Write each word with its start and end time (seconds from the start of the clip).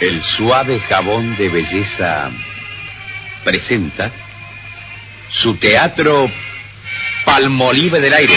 El 0.00 0.20
suave 0.20 0.80
jabón 0.80 1.36
de 1.36 1.48
belleza 1.48 2.28
presenta 3.44 4.10
su 5.28 5.54
teatro 5.54 6.28
Palmolive 7.24 8.00
del 8.00 8.14
aire. 8.14 8.34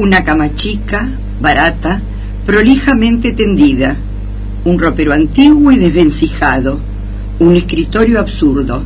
Una 0.00 0.24
cama 0.24 0.56
chica, 0.56 1.10
barata, 1.42 2.00
prolijamente 2.46 3.34
tendida, 3.34 3.98
un 4.64 4.78
ropero 4.78 5.12
antiguo 5.12 5.72
y 5.72 5.76
desvencijado, 5.76 6.80
un 7.38 7.54
escritorio 7.54 8.18
absurdo, 8.18 8.82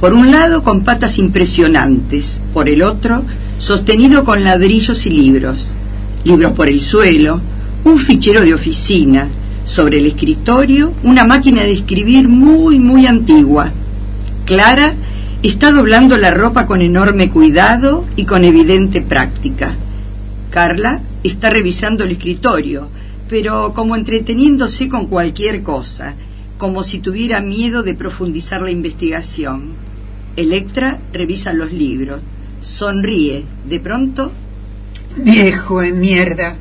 por 0.00 0.14
un 0.14 0.30
lado 0.30 0.62
con 0.62 0.82
patas 0.82 1.18
impresionantes, 1.18 2.38
por 2.54 2.70
el 2.70 2.80
otro 2.80 3.24
sostenido 3.58 4.24
con 4.24 4.42
ladrillos 4.42 5.04
y 5.04 5.10
libros, 5.10 5.66
libros 6.24 6.52
por 6.52 6.68
el 6.68 6.80
suelo, 6.80 7.42
un 7.84 7.98
fichero 7.98 8.40
de 8.40 8.54
oficina, 8.54 9.28
sobre 9.66 9.98
el 9.98 10.06
escritorio 10.06 10.94
una 11.02 11.24
máquina 11.24 11.62
de 11.62 11.72
escribir 11.72 12.26
muy, 12.26 12.78
muy 12.78 13.06
antigua. 13.06 13.70
Clara 14.46 14.94
está 15.42 15.70
doblando 15.72 16.16
la 16.16 16.30
ropa 16.30 16.64
con 16.64 16.80
enorme 16.80 17.28
cuidado 17.28 18.06
y 18.16 18.24
con 18.24 18.44
evidente 18.44 19.02
práctica. 19.02 19.74
Carla 20.54 21.00
está 21.24 21.50
revisando 21.50 22.04
el 22.04 22.12
escritorio, 22.12 22.86
pero 23.28 23.74
como 23.74 23.96
entreteniéndose 23.96 24.88
con 24.88 25.08
cualquier 25.08 25.64
cosa, 25.64 26.14
como 26.58 26.84
si 26.84 27.00
tuviera 27.00 27.40
miedo 27.40 27.82
de 27.82 27.94
profundizar 27.94 28.62
la 28.62 28.70
investigación. 28.70 29.72
Electra 30.36 31.00
revisa 31.12 31.52
los 31.52 31.72
libros, 31.72 32.20
sonríe, 32.62 33.42
de 33.68 33.80
pronto... 33.80 34.30
Viejo 35.16 35.82
en 35.82 35.98
mierda. 35.98 36.54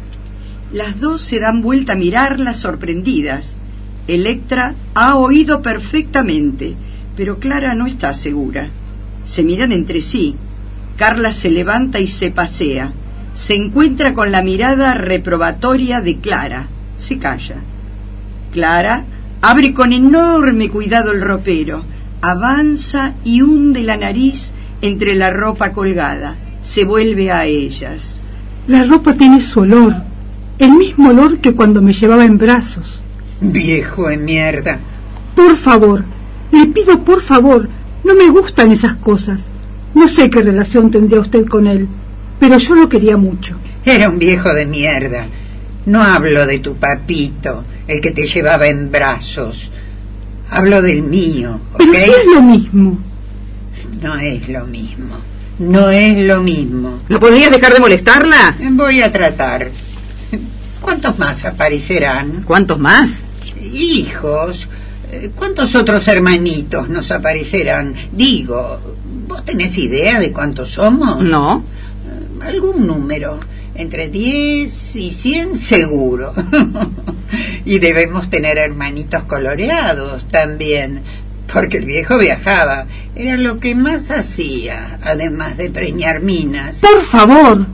Las 0.71 0.99
dos 0.99 1.21
se 1.21 1.39
dan 1.39 1.61
vuelta 1.61 1.93
a 1.93 1.95
mirarla 1.95 2.55
sorprendidas. 2.55 3.45
Electra 4.07 4.73
ha 4.95 5.17
oído 5.17 5.61
perfectamente, 5.61 6.73
pero 7.15 7.37
Clara 7.37 7.75
no 7.75 7.85
está 7.85 8.15
segura. 8.15 8.71
Se 9.27 9.43
miran 9.43 9.71
entre 9.71 10.01
sí. 10.01 10.33
Carla 10.97 11.31
se 11.31 11.51
levanta 11.51 11.99
y 11.99 12.07
se 12.07 12.31
pasea 12.31 12.91
se 13.35 13.55
encuentra 13.55 14.13
con 14.13 14.31
la 14.31 14.41
mirada 14.41 14.93
reprobatoria 14.93 16.01
de 16.01 16.17
Clara. 16.17 16.67
Se 16.97 17.17
calla. 17.17 17.55
Clara 18.51 19.03
abre 19.41 19.73
con 19.73 19.91
enorme 19.91 20.69
cuidado 20.69 21.11
el 21.11 21.21
ropero, 21.21 21.83
avanza 22.21 23.13
y 23.25 23.41
hunde 23.41 23.83
la 23.83 23.97
nariz 23.97 24.51
entre 24.81 25.15
la 25.15 25.31
ropa 25.31 25.73
colgada. 25.73 26.35
Se 26.63 26.85
vuelve 26.85 27.31
a 27.31 27.45
ellas. 27.45 28.21
La 28.67 28.85
ropa 28.85 29.15
tiene 29.15 29.41
su 29.41 29.61
olor, 29.61 29.95
el 30.59 30.71
mismo 30.71 31.09
olor 31.09 31.39
que 31.39 31.53
cuando 31.53 31.81
me 31.81 31.93
llevaba 31.93 32.23
en 32.23 32.37
brazos. 32.37 33.01
Viejo 33.41 34.07
de 34.07 34.17
mierda. 34.17 34.79
Por 35.35 35.57
favor, 35.57 36.05
le 36.51 36.67
pido 36.67 37.03
por 37.03 37.21
favor, 37.21 37.67
no 38.03 38.15
me 38.15 38.29
gustan 38.29 38.71
esas 38.71 38.95
cosas. 38.95 39.41
No 39.93 40.07
sé 40.07 40.29
qué 40.29 40.41
relación 40.41 40.91
tendría 40.91 41.19
usted 41.19 41.45
con 41.45 41.67
él 41.67 41.87
pero 42.43 42.57
yo 42.57 42.75
lo 42.75 42.89
quería 42.89 43.15
mucho. 43.15 43.55
Era 43.85 44.09
un 44.09 44.19
viejo 44.19 44.53
de 44.53 44.65
mierda. 44.65 45.27
No 45.85 46.03
hablo 46.03 46.45
de 46.45 46.59
tu 46.59 46.75
papito, 46.75 47.63
el 47.87 48.01
que 48.01 48.11
te 48.11 48.25
llevaba 48.25 48.67
en 48.67 48.91
brazos. 48.91 49.71
Hablo 50.49 50.81
del 50.81 51.03
mío. 51.03 51.61
Pero 51.77 51.93
sí 51.93 51.99
es 51.99 52.25
lo 52.35 52.41
mismo. 52.41 52.99
No 54.01 54.15
es 54.17 54.49
lo 54.49 54.65
mismo. 54.65 55.15
No 55.59 55.89
es 55.89 56.17
lo 56.27 56.43
mismo. 56.43 56.99
¿No 57.07 57.17
podrías 57.17 57.49
dejar 57.49 57.75
de 57.75 57.79
molestarla? 57.79 58.57
Voy 58.71 59.01
a 59.01 59.13
tratar. 59.13 59.71
¿Cuántos 60.81 61.17
más 61.17 61.45
aparecerán? 61.45 62.43
¿Cuántos 62.43 62.77
más? 62.77 63.09
Hijos. 63.71 64.67
¿Cuántos 65.37 65.75
otros 65.75 66.05
hermanitos 66.09 66.89
nos 66.89 67.09
aparecerán? 67.09 67.95
Digo, 68.11 68.81
¿vos 69.29 69.45
tenés 69.45 69.77
idea 69.77 70.19
de 70.19 70.33
cuántos 70.33 70.71
somos? 70.71 71.23
No 71.23 71.63
algún 72.45 72.87
número, 72.87 73.39
entre 73.75 74.09
10 74.09 74.95
y 74.95 75.11
100 75.11 75.57
seguro. 75.57 76.33
y 77.65 77.79
debemos 77.79 78.29
tener 78.29 78.57
hermanitos 78.57 79.23
coloreados 79.23 80.25
también, 80.25 81.01
porque 81.51 81.77
el 81.77 81.85
viejo 81.85 82.17
viajaba, 82.17 82.85
era 83.15 83.37
lo 83.37 83.59
que 83.59 83.75
más 83.75 84.11
hacía, 84.11 84.99
además 85.03 85.57
de 85.57 85.69
preñar 85.69 86.21
minas. 86.21 86.77
Por 86.77 87.01
favor. 87.03 87.65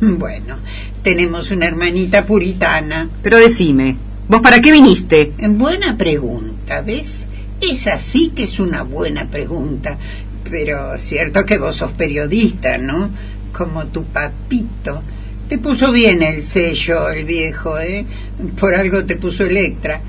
Bueno, 0.00 0.56
tenemos 1.02 1.50
una 1.50 1.66
hermanita 1.66 2.24
puritana. 2.24 3.08
Pero 3.22 3.38
decime, 3.38 3.96
¿vos 4.28 4.40
para 4.40 4.60
qué 4.60 4.72
viniste? 4.72 5.32
Buena 5.38 5.96
pregunta, 5.96 6.80
¿ves? 6.80 7.26
Es 7.60 7.86
así 7.86 8.32
que 8.34 8.44
es 8.44 8.58
una 8.58 8.82
buena 8.82 9.26
pregunta. 9.26 9.98
Pero 10.50 10.96
cierto 10.98 11.44
que 11.44 11.58
vos 11.58 11.76
sos 11.76 11.92
periodista, 11.92 12.78
¿no? 12.78 13.10
Como 13.52 13.86
tu 13.86 14.04
papito. 14.04 15.02
Te 15.48 15.58
puso 15.58 15.90
bien 15.90 16.22
el 16.22 16.42
sello, 16.42 17.08
el 17.08 17.24
viejo, 17.24 17.78
¿eh? 17.78 18.04
Por 18.58 18.74
algo 18.74 19.04
te 19.04 19.16
puso 19.16 19.44
Electra. 19.44 20.00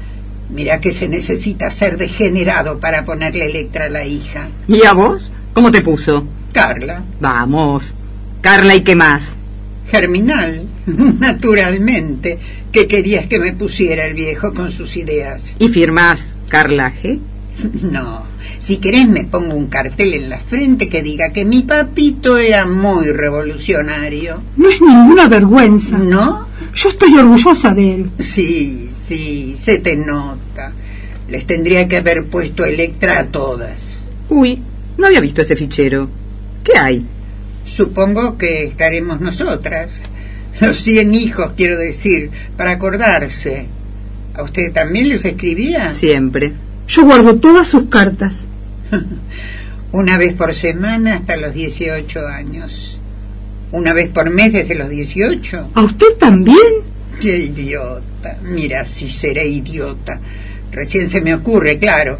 Mira 0.49 0.79
que 0.79 0.91
se 0.91 1.07
necesita 1.07 1.71
ser 1.71 1.97
degenerado 1.97 2.79
para 2.79 3.05
ponerle 3.05 3.45
Electra 3.45 3.85
a 3.85 3.89
la 3.89 4.05
hija. 4.05 4.49
¿Y 4.67 4.85
a 4.85 4.93
vos? 4.93 5.31
¿Cómo 5.53 5.71
te 5.71 5.81
puso? 5.81 6.25
Carla. 6.53 7.01
Vamos. 7.19 7.93
Carla, 8.41 8.75
¿y 8.75 8.81
qué 8.81 8.95
más? 8.95 9.23
Germinal, 9.89 10.67
naturalmente. 11.19 12.37
¿Qué 12.71 12.87
querías 12.87 13.27
que 13.27 13.39
me 13.39 13.53
pusiera 13.53 14.05
el 14.05 14.13
viejo 14.13 14.53
con 14.53 14.71
sus 14.71 14.95
ideas? 14.95 15.55
¿Y 15.59 15.69
firmás 15.69 16.19
Carlaje? 16.47 17.19
No, 17.81 18.23
si 18.61 18.77
querés 18.77 19.07
me 19.07 19.23
pongo 19.23 19.55
un 19.55 19.67
cartel 19.67 20.13
en 20.13 20.29
la 20.29 20.37
frente 20.37 20.87
que 20.87 21.01
diga 21.01 21.31
que 21.33 21.45
mi 21.45 21.63
papito 21.63 22.37
era 22.37 22.65
muy 22.65 23.11
revolucionario. 23.11 24.41
No 24.55 24.69
es 24.69 24.79
ninguna 24.79 25.27
vergüenza. 25.27 25.97
¿No? 25.97 26.47
Yo 26.75 26.89
estoy 26.89 27.17
orgullosa 27.17 27.73
de 27.73 27.95
él. 27.95 28.11
Sí, 28.19 28.89
sí, 29.07 29.55
se 29.57 29.79
te 29.79 29.95
nota. 29.95 30.71
Les 31.27 31.47
tendría 31.47 31.87
que 31.87 31.97
haber 31.97 32.25
puesto 32.25 32.63
Electra 32.63 33.19
a 33.19 33.25
todas. 33.25 33.99
Uy, 34.29 34.59
no 34.97 35.07
había 35.07 35.21
visto 35.21 35.41
ese 35.41 35.55
fichero. 35.55 36.07
¿Qué 36.63 36.73
hay? 36.77 37.05
Supongo 37.65 38.37
que 38.37 38.65
estaremos 38.65 39.19
nosotras. 39.21 40.03
Los 40.59 40.83
cien 40.83 41.15
hijos, 41.15 41.53
quiero 41.57 41.79
decir, 41.79 42.29
para 42.55 42.71
acordarse. 42.71 43.65
¿A 44.35 44.43
usted 44.43 44.71
también 44.71 45.09
les 45.09 45.25
escribía? 45.25 45.95
Siempre. 45.95 46.53
Yo 46.87 47.05
guardo 47.05 47.37
todas 47.37 47.67
sus 47.67 47.85
cartas. 47.85 48.35
Una 49.91 50.17
vez 50.17 50.33
por 50.33 50.53
semana 50.53 51.15
hasta 51.15 51.37
los 51.37 51.53
18 51.53 52.27
años. 52.27 52.99
Una 53.71 53.93
vez 53.93 54.09
por 54.09 54.29
mes 54.29 54.53
desde 54.53 54.75
los 54.75 54.89
18. 54.89 55.71
¿A 55.73 55.81
usted 55.81 56.17
también? 56.17 56.57
Qué 57.19 57.37
idiota. 57.37 58.37
Mira, 58.41 58.85
si 58.85 59.09
seré 59.09 59.47
idiota. 59.47 60.19
Recién 60.71 61.09
se 61.09 61.21
me 61.21 61.33
ocurre, 61.33 61.77
claro. 61.77 62.19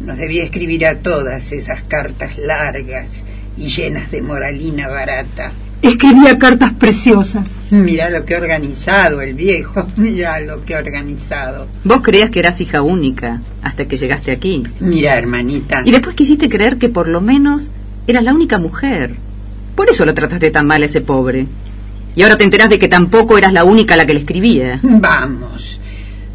Nos 0.00 0.18
debía 0.18 0.44
escribir 0.44 0.86
a 0.86 0.98
todas 0.98 1.52
esas 1.52 1.82
cartas 1.82 2.36
largas 2.38 3.24
y 3.56 3.68
llenas 3.68 4.10
de 4.10 4.22
moralina 4.22 4.88
barata. 4.88 5.52
Escribía 5.84 6.38
cartas 6.38 6.72
preciosas. 6.72 7.46
Mira 7.70 8.08
lo 8.08 8.24
que 8.24 8.34
ha 8.34 8.38
organizado 8.38 9.20
el 9.20 9.34
viejo, 9.34 9.86
mira 9.96 10.40
lo 10.40 10.64
que 10.64 10.74
ha 10.74 10.78
organizado. 10.78 11.66
Vos 11.84 12.00
creías 12.02 12.30
que 12.30 12.38
eras 12.38 12.58
hija 12.62 12.80
única 12.80 13.42
hasta 13.60 13.86
que 13.86 13.98
llegaste 13.98 14.30
aquí. 14.30 14.62
Mira, 14.80 15.18
hermanita. 15.18 15.82
Y 15.84 15.90
después 15.90 16.16
quisiste 16.16 16.48
creer 16.48 16.78
que 16.78 16.88
por 16.88 17.06
lo 17.06 17.20
menos 17.20 17.64
eras 18.06 18.24
la 18.24 18.32
única 18.32 18.58
mujer. 18.58 19.16
Por 19.74 19.90
eso 19.90 20.06
lo 20.06 20.14
trataste 20.14 20.50
tan 20.50 20.66
mal 20.66 20.82
a 20.82 20.86
ese 20.86 21.02
pobre. 21.02 21.46
Y 22.16 22.22
ahora 22.22 22.38
te 22.38 22.44
enterás 22.44 22.70
de 22.70 22.78
que 22.78 22.88
tampoco 22.88 23.36
eras 23.36 23.52
la 23.52 23.64
única 23.64 23.92
a 23.92 23.98
la 23.98 24.06
que 24.06 24.14
le 24.14 24.20
escribía. 24.20 24.80
Vamos. 24.82 25.80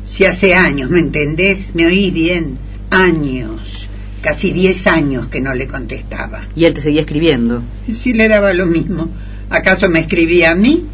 Si 0.06 0.26
hace 0.26 0.54
años, 0.54 0.92
¿me 0.92 1.00
entendés? 1.00 1.74
¿Me 1.74 1.88
oís 1.88 2.14
bien? 2.14 2.60
Años. 2.92 3.88
Casi 4.22 4.52
diez 4.52 4.86
años 4.86 5.26
que 5.26 5.42
no 5.42 5.56
le 5.56 5.66
contestaba. 5.66 6.42
Y 6.56 6.66
él 6.66 6.76
te 6.76 6.82
seguía 6.82 7.02
escribiendo. 7.02 7.64
Sí 7.92 8.14
le 8.14 8.28
daba 8.28 8.54
lo 8.54 8.68
mismo. 8.68 9.10
¿Acaso 9.50 9.90
me 9.90 10.00
escribía 10.02 10.52
a 10.52 10.56
mí? 10.56 10.86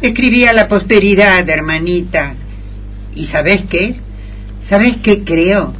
Escribía 0.00 0.50
a 0.50 0.54
la 0.54 0.68
posteridad, 0.68 1.48
hermanita. 1.48 2.34
¿Y 3.14 3.26
sabes 3.26 3.64
qué? 3.68 3.96
¿Sabes 4.64 4.96
qué 5.02 5.22
creo? 5.24 5.74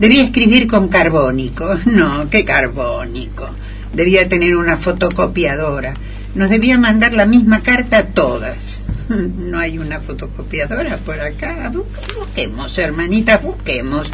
Debía 0.00 0.24
escribir 0.24 0.66
con 0.66 0.88
carbónico. 0.88 1.68
No, 1.86 2.28
qué 2.30 2.44
carbónico. 2.44 3.48
Debía 3.92 4.28
tener 4.28 4.56
una 4.56 4.76
fotocopiadora. 4.76 5.94
Nos 6.34 6.50
debía 6.50 6.78
mandar 6.78 7.12
la 7.14 7.26
misma 7.26 7.60
carta 7.62 7.98
a 7.98 8.06
todas. 8.06 8.82
No 9.08 9.58
hay 9.60 9.78
una 9.78 10.00
fotocopiadora 10.00 10.96
por 10.96 11.20
acá. 11.20 11.70
Bu- 11.72 11.84
Busquemos, 12.18 12.76
hermanitas, 12.78 13.40
busquemos. 13.42 14.10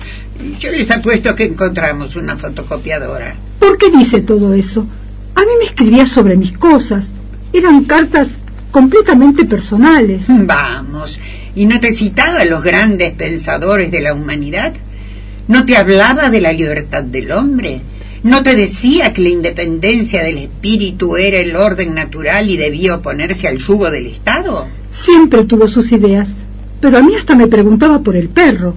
Yo 0.59 0.71
les 0.71 0.91
apuesto 0.91 1.35
que 1.35 1.45
encontramos 1.45 2.15
una 2.17 2.37
fotocopiadora. 2.37 3.35
¿Por 3.59 3.79
qué 3.79 3.91
dice 3.91 4.21
todo 4.21 4.53
eso? 4.55 4.87
A 5.35 5.41
mí 5.41 5.51
me 5.59 5.67
escribía 5.67 6.07
sobre 6.07 6.37
mis 6.37 6.53
cosas. 6.53 7.07
Eran 7.53 7.85
cartas 7.85 8.29
completamente 8.71 9.45
personales. 9.45 10.23
Vamos, 10.29 11.19
¿y 11.55 11.67
no 11.67 11.79
te 11.79 11.95
citaba 11.95 12.41
a 12.41 12.45
los 12.45 12.63
grandes 12.63 13.13
pensadores 13.13 13.91
de 13.91 14.01
la 14.01 14.15
humanidad? 14.15 14.73
¿No 15.49 15.65
te 15.65 15.77
hablaba 15.77 16.31
de 16.31 16.41
la 16.41 16.53
libertad 16.53 17.03
del 17.03 17.31
hombre? 17.33 17.81
¿No 18.23 18.43
te 18.43 18.55
decía 18.55 19.13
que 19.13 19.21
la 19.21 19.31
independencia 19.31 20.23
del 20.23 20.39
espíritu 20.39 21.17
era 21.17 21.39
el 21.39 21.57
orden 21.57 21.95
natural 21.95 22.49
y 22.49 22.57
debía 22.57 22.95
oponerse 22.95 23.49
al 23.49 23.59
yugo 23.59 23.91
del 23.91 24.07
Estado? 24.07 24.69
Siempre 25.05 25.45
tuvo 25.45 25.67
sus 25.67 25.91
ideas, 25.91 26.29
pero 26.81 26.99
a 26.99 27.03
mí 27.03 27.15
hasta 27.17 27.35
me 27.35 27.49
preguntaba 27.49 27.99
por 27.99 28.17
el 28.17 28.29
perro, 28.29 28.75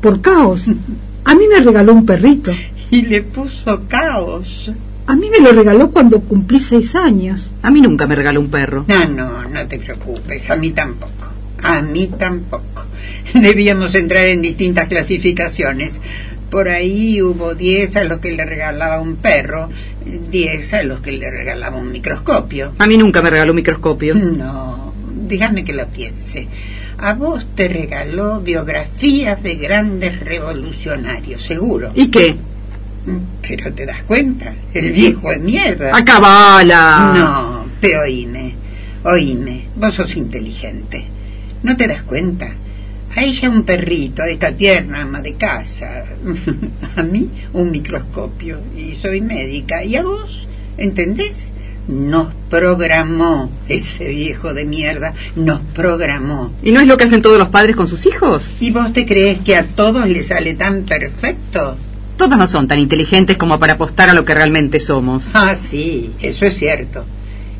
por 0.00 0.20
caos. 0.20 0.64
A 1.24 1.34
mí 1.34 1.44
me 1.46 1.60
regaló 1.60 1.92
un 1.92 2.06
perrito. 2.06 2.52
Y 2.90 3.02
le 3.02 3.20
puso 3.20 3.82
caos. 3.86 4.70
A 5.08 5.16
mí 5.16 5.30
me 5.30 5.40
lo 5.40 5.52
regaló 5.52 5.90
cuando 5.90 6.20
cumplí 6.20 6.60
seis 6.60 6.94
años. 6.94 7.50
A 7.62 7.70
mí 7.70 7.80
nunca 7.80 8.06
me 8.06 8.14
regaló 8.14 8.42
un 8.42 8.50
perro. 8.50 8.84
No, 8.88 9.08
no, 9.08 9.44
no 9.48 9.66
te 9.66 9.78
preocupes, 9.78 10.50
a 10.50 10.56
mí 10.56 10.72
tampoco. 10.72 11.30
A 11.62 11.80
mí 11.80 12.08
tampoco. 12.08 12.84
Debíamos 13.32 13.94
entrar 13.94 14.26
en 14.26 14.42
distintas 14.42 14.86
clasificaciones. 14.86 15.98
Por 16.50 16.68
ahí 16.68 17.22
hubo 17.22 17.54
10 17.54 17.96
a 17.96 18.04
los 18.04 18.18
que 18.18 18.32
le 18.32 18.44
regalaba 18.44 19.00
un 19.00 19.16
perro, 19.16 19.70
10 20.30 20.74
a 20.74 20.82
los 20.82 21.00
que 21.00 21.12
le 21.12 21.30
regalaba 21.30 21.78
un 21.78 21.90
microscopio. 21.90 22.72
A 22.78 22.86
mí 22.86 22.98
nunca 22.98 23.22
me 23.22 23.30
regaló 23.30 23.52
un 23.52 23.56
microscopio. 23.56 24.14
No, 24.14 24.92
dígame 25.26 25.64
que 25.64 25.72
lo 25.72 25.86
piense. 25.86 26.48
A 26.98 27.14
vos 27.14 27.46
te 27.54 27.68
regaló 27.68 28.42
biografías 28.42 29.42
de 29.42 29.54
grandes 29.54 30.20
revolucionarios, 30.20 31.40
seguro. 31.40 31.92
¿Y 31.94 32.10
qué? 32.10 32.36
Pero 33.42 33.72
te 33.72 33.86
das 33.86 34.02
cuenta, 34.02 34.54
el 34.74 34.92
viejo 34.92 35.32
es 35.32 35.40
mierda. 35.40 35.96
¡Acabala! 35.96 37.12
No, 37.14 37.66
pero 37.80 38.02
oíme, 38.02 38.54
oíme, 39.04 39.64
vos 39.76 39.94
sos 39.94 40.16
inteligente. 40.16 41.04
¿No 41.62 41.76
te 41.76 41.88
das 41.88 42.02
cuenta? 42.02 42.54
A 43.16 43.24
ella 43.24 43.50
un 43.50 43.64
perrito, 43.64 44.22
a 44.22 44.28
esta 44.28 44.52
tierna 44.52 45.02
ama 45.02 45.20
de 45.20 45.34
casa. 45.34 46.04
a 46.96 47.02
mí 47.02 47.28
un 47.52 47.70
microscopio. 47.70 48.58
Y 48.76 48.94
soy 48.94 49.20
médica. 49.20 49.82
¿Y 49.82 49.96
a 49.96 50.02
vos? 50.02 50.46
¿Entendés? 50.76 51.50
Nos 51.88 52.28
programó 52.50 53.50
ese 53.66 54.08
viejo 54.08 54.54
de 54.54 54.64
mierda. 54.66 55.14
Nos 55.34 55.60
programó. 55.74 56.52
¿Y 56.62 56.70
no 56.70 56.80
es 56.80 56.86
lo 56.86 56.96
que 56.96 57.04
hacen 57.04 57.22
todos 57.22 57.38
los 57.38 57.48
padres 57.48 57.74
con 57.74 57.88
sus 57.88 58.06
hijos? 58.06 58.46
¿Y 58.60 58.70
vos 58.70 58.92
te 58.92 59.06
crees 59.06 59.40
que 59.40 59.56
a 59.56 59.64
todos 59.64 60.06
les 60.06 60.28
sale 60.28 60.54
tan 60.54 60.82
perfecto? 60.82 61.76
Todos 62.18 62.36
no 62.36 62.48
son 62.48 62.66
tan 62.66 62.80
inteligentes 62.80 63.36
como 63.36 63.60
para 63.60 63.74
apostar 63.74 64.10
a 64.10 64.12
lo 64.12 64.24
que 64.24 64.34
realmente 64.34 64.80
somos. 64.80 65.22
Ah, 65.34 65.54
sí, 65.54 66.10
eso 66.20 66.46
es 66.46 66.58
cierto. 66.58 67.04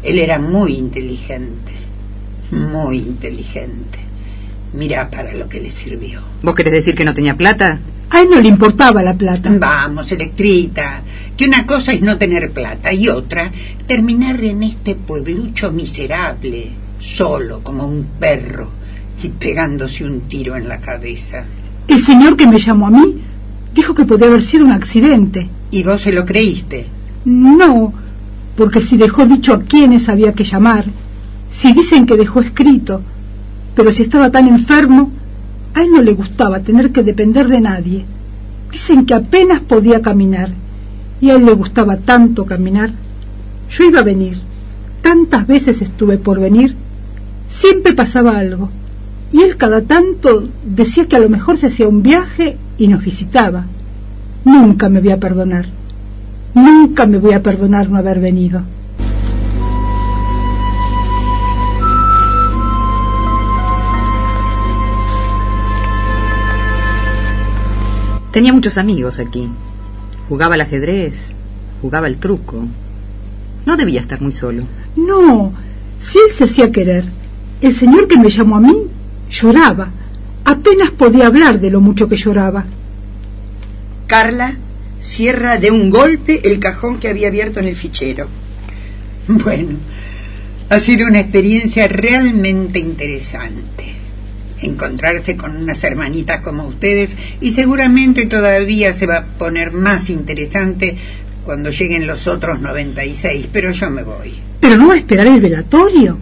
Él 0.02 0.18
era 0.18 0.40
muy 0.40 0.74
inteligente, 0.74 1.72
muy 2.50 2.98
inteligente. 2.98 4.00
Mira 4.72 5.08
para 5.10 5.32
lo 5.32 5.48
que 5.48 5.60
le 5.60 5.70
sirvió. 5.70 6.22
¿Vos 6.42 6.56
querés 6.56 6.72
decir 6.72 6.96
que 6.96 7.04
no 7.04 7.14
tenía 7.14 7.36
plata? 7.36 7.78
A 8.10 8.20
él 8.20 8.30
no 8.30 8.40
le 8.40 8.48
importaba 8.48 9.00
la 9.00 9.14
plata. 9.14 9.48
Vamos, 9.56 10.10
Electrita, 10.10 11.02
que 11.36 11.46
una 11.46 11.64
cosa 11.64 11.92
es 11.92 12.00
no 12.00 12.18
tener 12.18 12.50
plata 12.50 12.92
y 12.92 13.08
otra, 13.08 13.52
terminar 13.86 14.42
en 14.42 14.64
este 14.64 14.96
pueblucho 14.96 15.70
miserable, 15.70 16.70
solo 16.98 17.60
como 17.62 17.86
un 17.86 18.04
perro 18.18 18.70
y 19.22 19.28
pegándose 19.28 20.04
un 20.04 20.22
tiro 20.22 20.56
en 20.56 20.68
la 20.68 20.78
cabeza. 20.78 21.44
El 21.86 22.04
señor 22.04 22.36
que 22.36 22.48
me 22.48 22.58
llamó 22.58 22.88
a 22.88 22.90
mí 22.90 23.22
dijo 23.74 23.94
que 23.94 24.04
podía 24.04 24.26
haber 24.26 24.42
sido 24.42 24.64
un 24.64 24.72
accidente. 24.72 25.48
¿Y 25.70 25.82
vos 25.82 26.00
se 26.00 26.12
lo 26.12 26.24
creíste? 26.24 26.86
No, 27.24 27.92
porque 28.56 28.80
si 28.80 28.96
dejó 28.96 29.26
dicho 29.26 29.54
a 29.54 29.60
quiénes 29.60 30.08
había 30.08 30.32
que 30.32 30.44
llamar, 30.44 30.86
si 31.50 31.72
dicen 31.72 32.06
que 32.06 32.16
dejó 32.16 32.40
escrito, 32.40 33.02
pero 33.74 33.92
si 33.92 34.02
estaba 34.02 34.30
tan 34.30 34.48
enfermo, 34.48 35.10
a 35.74 35.82
él 35.82 35.90
no 35.92 36.02
le 36.02 36.12
gustaba 36.12 36.60
tener 36.60 36.90
que 36.90 37.02
depender 37.02 37.48
de 37.48 37.60
nadie. 37.60 38.04
Dicen 38.72 39.06
que 39.06 39.14
apenas 39.14 39.60
podía 39.60 40.02
caminar, 40.02 40.50
y 41.20 41.30
a 41.30 41.34
él 41.34 41.44
le 41.44 41.52
gustaba 41.52 41.96
tanto 41.96 42.46
caminar. 42.46 42.90
Yo 43.70 43.84
iba 43.84 44.00
a 44.00 44.04
venir, 44.04 44.38
tantas 45.02 45.46
veces 45.46 45.82
estuve 45.82 46.18
por 46.18 46.40
venir, 46.40 46.74
siempre 47.48 47.92
pasaba 47.92 48.38
algo, 48.38 48.70
y 49.32 49.42
él 49.42 49.56
cada 49.56 49.82
tanto 49.82 50.48
decía 50.64 51.06
que 51.06 51.16
a 51.16 51.20
lo 51.20 51.28
mejor 51.28 51.58
se 51.58 51.66
hacía 51.66 51.88
un 51.88 52.02
viaje 52.02 52.56
y 52.78 52.88
nos 52.88 53.04
visitaba. 53.04 53.64
Nunca 54.44 54.88
me 54.88 55.00
voy 55.00 55.10
a 55.10 55.18
perdonar. 55.18 55.66
Nunca 56.54 57.06
me 57.06 57.18
voy 57.18 57.32
a 57.32 57.42
perdonar 57.42 57.90
no 57.90 57.98
haber 57.98 58.20
venido. 58.20 58.62
Tenía 68.32 68.52
muchos 68.52 68.78
amigos 68.78 69.18
aquí. 69.18 69.48
Jugaba 70.28 70.54
al 70.54 70.60
ajedrez, 70.60 71.14
jugaba 71.80 72.06
el 72.06 72.18
truco. 72.18 72.62
No 73.66 73.76
debía 73.76 74.00
estar 74.00 74.20
muy 74.20 74.32
solo. 74.32 74.64
No, 74.96 75.52
si 76.00 76.18
él 76.18 76.34
se 76.34 76.44
hacía 76.44 76.70
querer. 76.70 77.04
El 77.60 77.74
señor 77.74 78.06
que 78.06 78.18
me 78.18 78.30
llamó 78.30 78.56
a 78.56 78.60
mí 78.60 78.76
lloraba. 79.30 79.88
Apenas 80.48 80.90
podía 80.92 81.26
hablar 81.26 81.60
de 81.60 81.68
lo 81.68 81.82
mucho 81.82 82.08
que 82.08 82.16
lloraba. 82.16 82.64
Carla 84.06 84.56
cierra 84.98 85.58
de 85.58 85.70
un 85.70 85.90
golpe 85.90 86.40
el 86.42 86.58
cajón 86.58 86.98
que 86.98 87.08
había 87.08 87.28
abierto 87.28 87.60
en 87.60 87.66
el 87.66 87.76
fichero. 87.76 88.28
Bueno, 89.28 89.76
ha 90.70 90.80
sido 90.80 91.06
una 91.06 91.20
experiencia 91.20 91.86
realmente 91.86 92.78
interesante. 92.78 93.92
Encontrarse 94.62 95.36
con 95.36 95.54
unas 95.54 95.84
hermanitas 95.84 96.40
como 96.40 96.66
ustedes 96.66 97.14
y 97.42 97.50
seguramente 97.50 98.24
todavía 98.24 98.94
se 98.94 99.04
va 99.04 99.18
a 99.18 99.24
poner 99.26 99.72
más 99.72 100.08
interesante 100.08 100.96
cuando 101.44 101.68
lleguen 101.68 102.06
los 102.06 102.26
otros 102.26 102.58
96, 102.58 103.48
pero 103.52 103.70
yo 103.72 103.90
me 103.90 104.02
voy. 104.02 104.32
Pero 104.60 104.78
no 104.78 104.88
va 104.88 104.94
a 104.94 104.98
esperar 104.98 105.26
el 105.26 105.42
velatorio, 105.42 106.16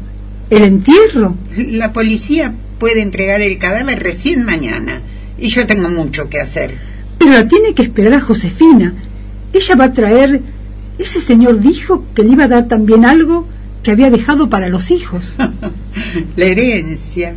el 0.50 0.64
entierro. 0.64 1.37
La 1.56 1.92
policía 1.92 2.52
puede 2.78 3.02
entregar 3.02 3.40
el 3.40 3.59
cadáver 3.59 4.02
recién 4.02 4.45
mañana 4.45 5.00
y 5.38 5.49
yo 5.49 5.66
tengo 5.66 5.88
mucho 5.88 6.28
que 6.28 6.40
hacer. 6.40 6.75
Pero 7.18 7.33
la 7.33 7.49
tiene 7.49 7.75
que 7.75 7.83
esperar 7.83 8.14
a 8.14 8.21
Josefina. 8.21 8.95
Ella 9.52 9.76
va 9.76 9.85
a 9.85 9.92
traer... 9.92 10.40
Ese 10.99 11.21
señor 11.21 11.61
dijo 11.61 12.06
que 12.14 12.23
le 12.23 12.33
iba 12.33 12.45
a 12.45 12.49
dar 12.49 12.68
también 12.68 13.04
algo 13.04 13.47
que 13.83 13.90
había 13.90 14.11
dejado 14.11 14.49
para 14.49 14.71
los 14.71 14.90
hijos. 14.90 15.35
la 16.37 16.45
herencia 16.47 17.35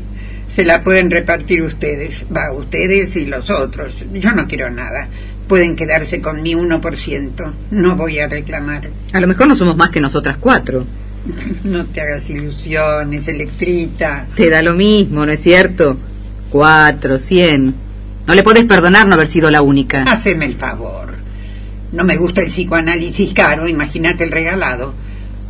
se 0.50 0.65
la 0.65 0.84
pueden 0.84 1.12
repartir 1.12 1.62
ustedes, 1.62 2.25
va, 2.36 2.51
ustedes 2.51 3.15
y 3.15 3.25
los 3.25 3.50
otros. 3.50 4.03
Yo 4.13 4.31
no 4.31 4.48
quiero 4.48 4.69
nada. 4.69 5.08
Pueden 5.48 5.75
quedarse 5.75 6.22
con 6.22 6.41
mi 6.41 6.53
1%. 6.53 7.51
No 7.72 7.96
voy 7.96 8.19
a 8.19 8.27
reclamar. 8.27 8.89
A 9.13 9.19
lo 9.19 9.27
mejor 9.27 9.48
no 9.48 9.55
somos 9.55 9.77
más 9.77 9.91
que 9.91 10.00
nosotras 10.00 10.38
cuatro. 10.39 10.86
No 11.63 11.85
te 11.85 12.01
hagas 12.01 12.29
ilusiones, 12.29 13.27
Electrita. 13.27 14.27
Te 14.35 14.49
da 14.49 14.61
lo 14.61 14.73
mismo, 14.73 15.25
¿no 15.25 15.31
es 15.31 15.41
cierto? 15.41 15.97
Cuatro, 16.49 17.19
cien. 17.19 17.73
No 18.27 18.33
le 18.33 18.43
podés 18.43 18.65
perdonar 18.65 19.07
no 19.07 19.15
haber 19.15 19.27
sido 19.27 19.49
la 19.49 19.61
única. 19.61 20.03
Haceme 20.03 20.45
el 20.45 20.55
favor. 20.55 21.15
No 21.91 22.03
me 22.03 22.17
gusta 22.17 22.41
el 22.41 22.47
psicoanálisis 22.47 23.33
caro, 23.33 23.67
imagínate 23.67 24.23
el 24.23 24.31
regalado. 24.31 24.93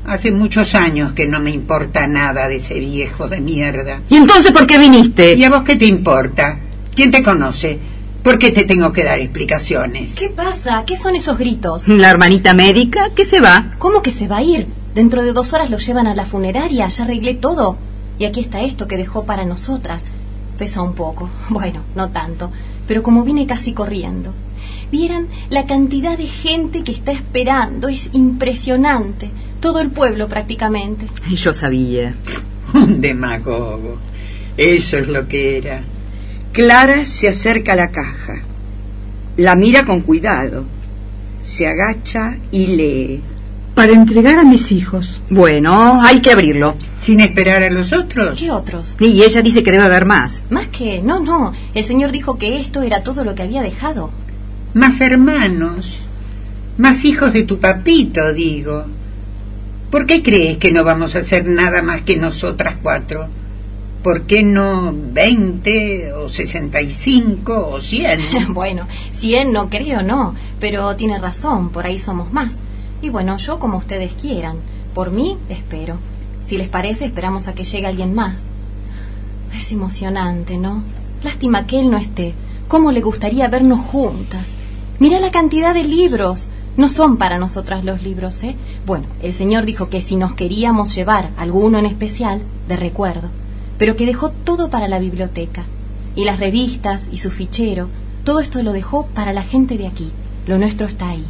Hace 0.06 0.32
muchos 0.32 0.74
años 0.76 1.12
que 1.14 1.28
no 1.28 1.40
me 1.40 1.52
importa 1.52 2.08
nada 2.08 2.48
de 2.48 2.56
ese 2.56 2.80
viejo 2.80 3.28
de 3.28 3.42
mierda. 3.42 4.00
¿Y 4.10 4.16
entonces 4.16 4.52
por 4.52 4.66
qué 4.66 4.78
viniste? 4.78 5.34
¿Y 5.36 5.44
a 5.44 5.50
vos 5.50 5.64
qué 5.64 5.76
te 5.76 5.86
importa? 5.86 6.58
¿Quién 6.96 7.12
te 7.12 7.22
conoce? 7.22 7.78
¿Por 8.24 8.40
qué 8.40 8.52
te 8.52 8.64
tengo 8.64 8.92
que 8.92 9.04
dar 9.04 9.20
explicaciones? 9.20 10.14
¿Qué 10.16 10.30
pasa? 10.30 10.84
¿Qué 10.86 10.96
son 10.96 11.16
esos 11.16 11.38
gritos? 11.38 11.88
La 11.88 12.10
hermanita 12.10 12.54
médica 12.54 13.10
que 13.16 13.26
se 13.26 13.40
va. 13.40 13.72
¿Cómo 13.78 14.02
que 14.02 14.12
se 14.12 14.28
va 14.28 14.38
a 14.38 14.44
ir? 14.44 14.68
Dentro 15.00 15.24
de 15.24 15.32
dos 15.32 15.54
horas 15.54 15.70
lo 15.70 15.78
llevan 15.78 16.08
a 16.08 16.14
la 16.14 16.26
funeraria, 16.26 16.90
ya 16.90 17.04
arreglé 17.06 17.34
todo. 17.34 17.78
Y 18.18 18.26
aquí 18.26 18.42
está 18.42 18.60
esto 18.60 18.86
que 18.86 18.98
dejó 18.98 19.24
para 19.24 19.46
nosotras. 19.46 20.04
Pesa 20.58 20.82
un 20.82 20.94
poco, 20.94 21.30
bueno, 21.50 21.84
no 21.96 22.10
tanto, 22.10 22.52
pero 22.86 23.02
como 23.02 23.24
vine 23.24 23.48
casi 23.48 23.72
corriendo. 23.72 24.34
Vieran 24.92 25.28
la 25.50 25.66
cantidad 25.66 26.18
de 26.18 26.28
gente 26.28 26.84
que 26.84 26.92
está 26.92 27.14
esperando, 27.14 27.88
es 27.88 28.10
impresionante. 28.12 29.30
Todo 29.62 29.80
el 29.80 29.90
pueblo 29.90 30.28
prácticamente. 30.28 31.08
Yo 31.32 31.54
sabía. 31.54 32.14
Un 32.74 33.00
demagogo. 33.08 34.00
Eso 34.58 34.98
es 34.98 35.08
lo 35.08 35.30
que 35.30 35.60
era. 35.60 35.82
Clara 36.52 37.06
se 37.06 37.30
acerca 37.30 37.72
a 37.72 37.78
la 37.78 37.92
caja. 37.92 38.42
La 39.38 39.56
mira 39.56 39.86
con 39.86 40.02
cuidado. 40.02 40.66
Se 41.46 41.68
agacha 41.68 42.36
y 42.52 42.68
lee. 42.68 43.22
Para 43.80 43.94
entregar 43.94 44.38
a 44.38 44.44
mis 44.44 44.74
hijos. 44.74 45.22
Bueno, 45.30 46.02
hay 46.04 46.20
que 46.20 46.34
abrirlo. 46.34 46.76
Sin 47.00 47.22
esperar 47.22 47.64
a 47.64 47.70
los 47.70 47.94
otros. 47.94 48.38
¿Qué 48.38 48.52
otros? 48.52 48.94
Y 49.00 49.24
ella 49.24 49.42
dice 49.42 49.64
que 49.64 49.72
debe 49.72 49.86
haber 49.86 50.04
más. 50.04 50.44
Más 50.50 50.68
que... 50.68 51.02
No, 51.02 51.22
no. 51.22 51.54
El 51.74 51.86
señor 51.86 52.12
dijo 52.12 52.38
que 52.38 52.60
esto 52.60 52.82
era 52.82 53.04
todo 53.04 53.24
lo 53.24 53.36
que 53.36 53.44
había 53.44 53.62
dejado. 53.62 54.12
Más 54.74 55.00
hermanos. 55.00 56.02
Más 56.78 57.06
hijos 57.06 57.32
de 57.32 57.44
tu 57.44 57.60
papito, 57.60 58.34
digo. 58.34 58.84
¿Por 59.90 60.06
qué 60.06 60.22
crees 60.22 60.58
que 60.58 60.74
no 60.74 60.84
vamos 60.84 61.16
a 61.16 61.20
hacer 61.20 61.46
nada 61.46 61.82
más 61.82 62.02
que 62.02 62.18
nosotras 62.18 62.76
cuatro? 62.84 63.28
¿Por 64.04 64.24
qué 64.24 64.44
no 64.44 64.94
20 64.94 66.12
o 66.16 66.28
65 66.28 67.70
o 67.72 67.80
100? 67.80 68.20
bueno, 68.50 68.90
100 69.22 69.54
no 69.54 69.70
creo, 69.70 70.02
no. 70.02 70.36
Pero 70.60 70.98
tiene 70.98 71.18
razón, 71.18 71.70
por 71.70 71.86
ahí 71.86 71.98
somos 71.98 72.34
más. 72.34 72.52
Y 73.02 73.10
bueno, 73.10 73.38
yo 73.38 73.60
como 73.60 73.78
ustedes 73.78 74.14
quieran. 74.14 74.58
Por 74.94 75.12
mí, 75.12 75.38
espero. 75.50 75.98
Si 76.46 76.58
les 76.58 76.68
parece, 76.68 77.06
esperamos 77.06 77.48
a 77.48 77.54
que 77.54 77.64
llegue 77.64 77.88
alguien 77.88 78.14
más. 78.14 78.42
Es 79.56 79.72
emocionante, 79.72 80.58
¿no? 80.58 80.84
Lástima 81.24 81.66
que 81.66 81.80
él 81.80 81.90
no 81.90 81.98
esté. 81.98 82.34
¿Cómo 82.68 82.92
le 82.92 83.02
gustaría 83.02 83.48
vernos 83.48 83.80
juntas? 83.80 84.48
Mira 85.00 85.20
la 85.20 85.32
cantidad 85.32 85.74
de 85.74 85.84
libros. 85.84 86.50
No 86.78 86.90
son 86.90 87.18
para 87.18 87.38
nosotras 87.38 87.84
los 87.84 88.04
libros, 88.04 88.44
¿eh? 88.44 88.56
Bueno, 88.86 89.06
el 89.22 89.34
señor 89.34 89.66
dijo 89.66 89.90
que 89.90 90.02
si 90.02 90.16
nos 90.16 90.34
queríamos 90.34 90.96
llevar 90.96 91.30
alguno 91.38 91.78
en 91.78 91.86
especial, 91.86 92.42
de 92.68 92.76
recuerdo, 92.76 93.30
pero 93.78 93.96
que 93.96 94.06
dejó 94.06 94.30
todo 94.30 94.70
para 94.70 94.88
la 94.88 95.00
biblioteca. 95.00 95.64
Y 96.16 96.26
las 96.26 96.40
revistas 96.40 97.04
y 97.12 97.18
su 97.18 97.32
fichero, 97.32 97.88
todo 98.24 98.40
esto 98.40 98.62
lo 98.64 98.74
dejó 98.74 99.08
para 99.08 99.34
la 99.34 99.44
gente 99.44 99.78
de 99.78 99.88
aquí. 99.88 100.12
Lo 100.48 100.58
nuestro 100.58 100.88
está 100.88 101.10
ahí. 101.10 101.26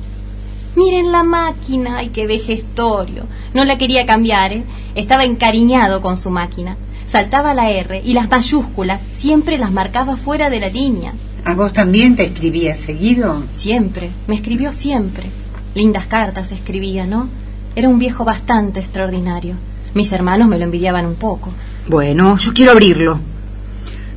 Miren 0.76 1.12
la 1.12 1.24
máquina, 1.24 1.98
ay, 1.98 2.10
qué 2.10 2.28
vejestorio. 2.28 3.26
No 3.54 3.66
la 3.66 3.78
quería 3.78 4.06
cambiar, 4.06 4.54
¿eh? 4.54 4.64
Estaba 4.96 5.24
encariñado 5.24 6.02
con 6.02 6.16
su 6.18 6.30
máquina. 6.30 6.78
Saltaba 7.08 7.54
la 7.54 7.72
R 7.72 8.02
y 8.06 8.14
las 8.14 8.30
mayúsculas 8.30 9.02
siempre 9.18 9.58
las 9.58 9.72
marcaba 9.72 10.16
fuera 10.16 10.50
de 10.50 10.60
la 10.60 10.70
línea. 10.70 11.14
¿A 11.44 11.56
vos 11.56 11.74
también 11.74 12.16
te 12.16 12.26
escribía 12.26 12.76
seguido? 12.76 13.44
Siempre, 13.58 14.12
me 14.28 14.36
escribió 14.36 14.72
siempre. 14.74 15.26
Lindas 15.74 16.06
cartas 16.06 16.52
escribía, 16.52 17.08
¿no? 17.08 17.28
Era 17.76 17.90
un 17.90 17.98
viejo 17.98 18.26
bastante 18.26 18.80
extraordinario. 18.80 19.56
Mis 19.94 20.12
hermanos 20.12 20.48
me 20.48 20.58
lo 20.58 20.66
envidiaban 20.66 21.06
un 21.06 21.16
poco. 21.16 21.52
Bueno, 21.88 22.38
yo 22.38 22.54
quiero 22.54 22.72
abrirlo. 22.72 23.20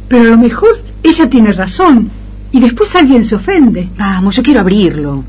Pero 0.09 0.25
a 0.25 0.31
lo 0.31 0.37
mejor 0.37 0.83
ella 1.03 1.31
tiene 1.31 1.53
razón 1.53 2.11
y 2.51 2.61
después 2.61 2.95
alguien 2.95 3.25
se 3.25 3.37
ofende. 3.37 3.89
Vamos, 3.97 4.37
yo 4.37 4.43
quiero 4.43 4.61
abrirlo. 4.61 5.25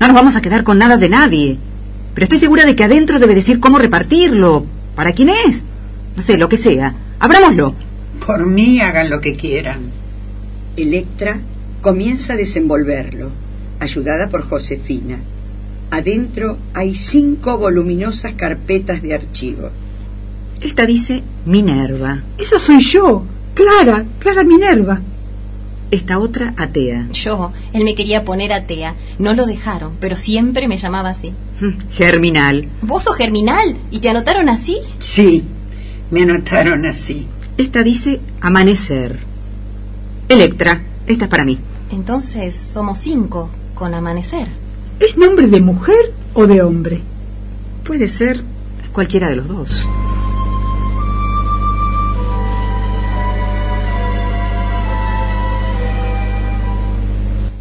No 0.00 0.06
nos 0.06 0.14
vamos 0.14 0.36
a 0.36 0.40
quedar 0.40 0.64
con 0.64 0.78
nada 0.78 0.96
de 0.96 1.08
nadie. 1.08 1.58
Pero 2.14 2.24
estoy 2.24 2.38
segura 2.38 2.64
de 2.64 2.76
que 2.76 2.84
adentro 2.84 3.18
debe 3.18 3.34
decir 3.34 3.60
cómo 3.60 3.78
repartirlo. 3.78 4.64
¿Para 4.94 5.12
quién 5.12 5.28
es? 5.28 5.62
No 6.16 6.22
sé, 6.22 6.38
lo 6.38 6.48
que 6.48 6.56
sea. 6.56 6.94
Abrámoslo. 7.18 7.74
Por 8.26 8.46
mí 8.46 8.80
hagan 8.80 9.10
lo 9.10 9.20
que 9.20 9.36
quieran. 9.36 9.90
Electra 10.76 11.38
comienza 11.80 12.32
a 12.32 12.36
desenvolverlo, 12.36 13.30
ayudada 13.80 14.28
por 14.28 14.42
Josefina. 14.42 15.18
Adentro 15.90 16.58
hay 16.74 16.94
cinco 16.94 17.58
voluminosas 17.58 18.32
carpetas 18.32 19.02
de 19.02 19.14
archivo. 19.14 19.70
Esta 20.60 20.84
dice 20.86 21.22
Minerva. 21.44 22.22
Esa 22.38 22.58
soy 22.58 22.80
yo, 22.80 23.24
Clara, 23.54 24.04
Clara 24.18 24.42
Minerva. 24.42 25.00
Esta 25.90 26.18
otra 26.18 26.52
Atea. 26.56 27.06
Yo, 27.12 27.52
él 27.72 27.84
me 27.84 27.94
quería 27.94 28.24
poner 28.24 28.52
atea. 28.52 28.94
No 29.18 29.34
lo 29.34 29.46
dejaron, 29.46 29.92
pero 30.00 30.16
siempre 30.16 30.66
me 30.66 30.76
llamaba 30.78 31.10
así. 31.10 31.32
Germinal. 31.94 32.68
¿Vos 32.82 33.04
sos 33.04 33.16
germinal? 33.16 33.76
¿Y 33.90 34.00
te 34.00 34.08
anotaron 34.08 34.48
así? 34.48 34.78
Sí, 34.98 35.44
me 36.10 36.22
anotaron 36.22 36.84
así. 36.86 37.26
Esta 37.56 37.82
dice 37.82 38.20
Amanecer. 38.40 39.18
Electra. 40.28 40.82
Esta 41.06 41.26
es 41.26 41.30
para 41.30 41.44
mí. 41.44 41.58
Entonces 41.92 42.56
somos 42.56 42.98
cinco, 42.98 43.48
con 43.74 43.94
amanecer. 43.94 44.48
¿Es 44.98 45.16
nombre 45.16 45.46
de 45.46 45.60
mujer 45.60 46.12
o 46.34 46.46
de 46.46 46.62
hombre? 46.62 47.00
Puede 47.84 48.08
ser 48.08 48.42
cualquiera 48.92 49.28
de 49.28 49.36
los 49.36 49.46
dos. 49.46 49.86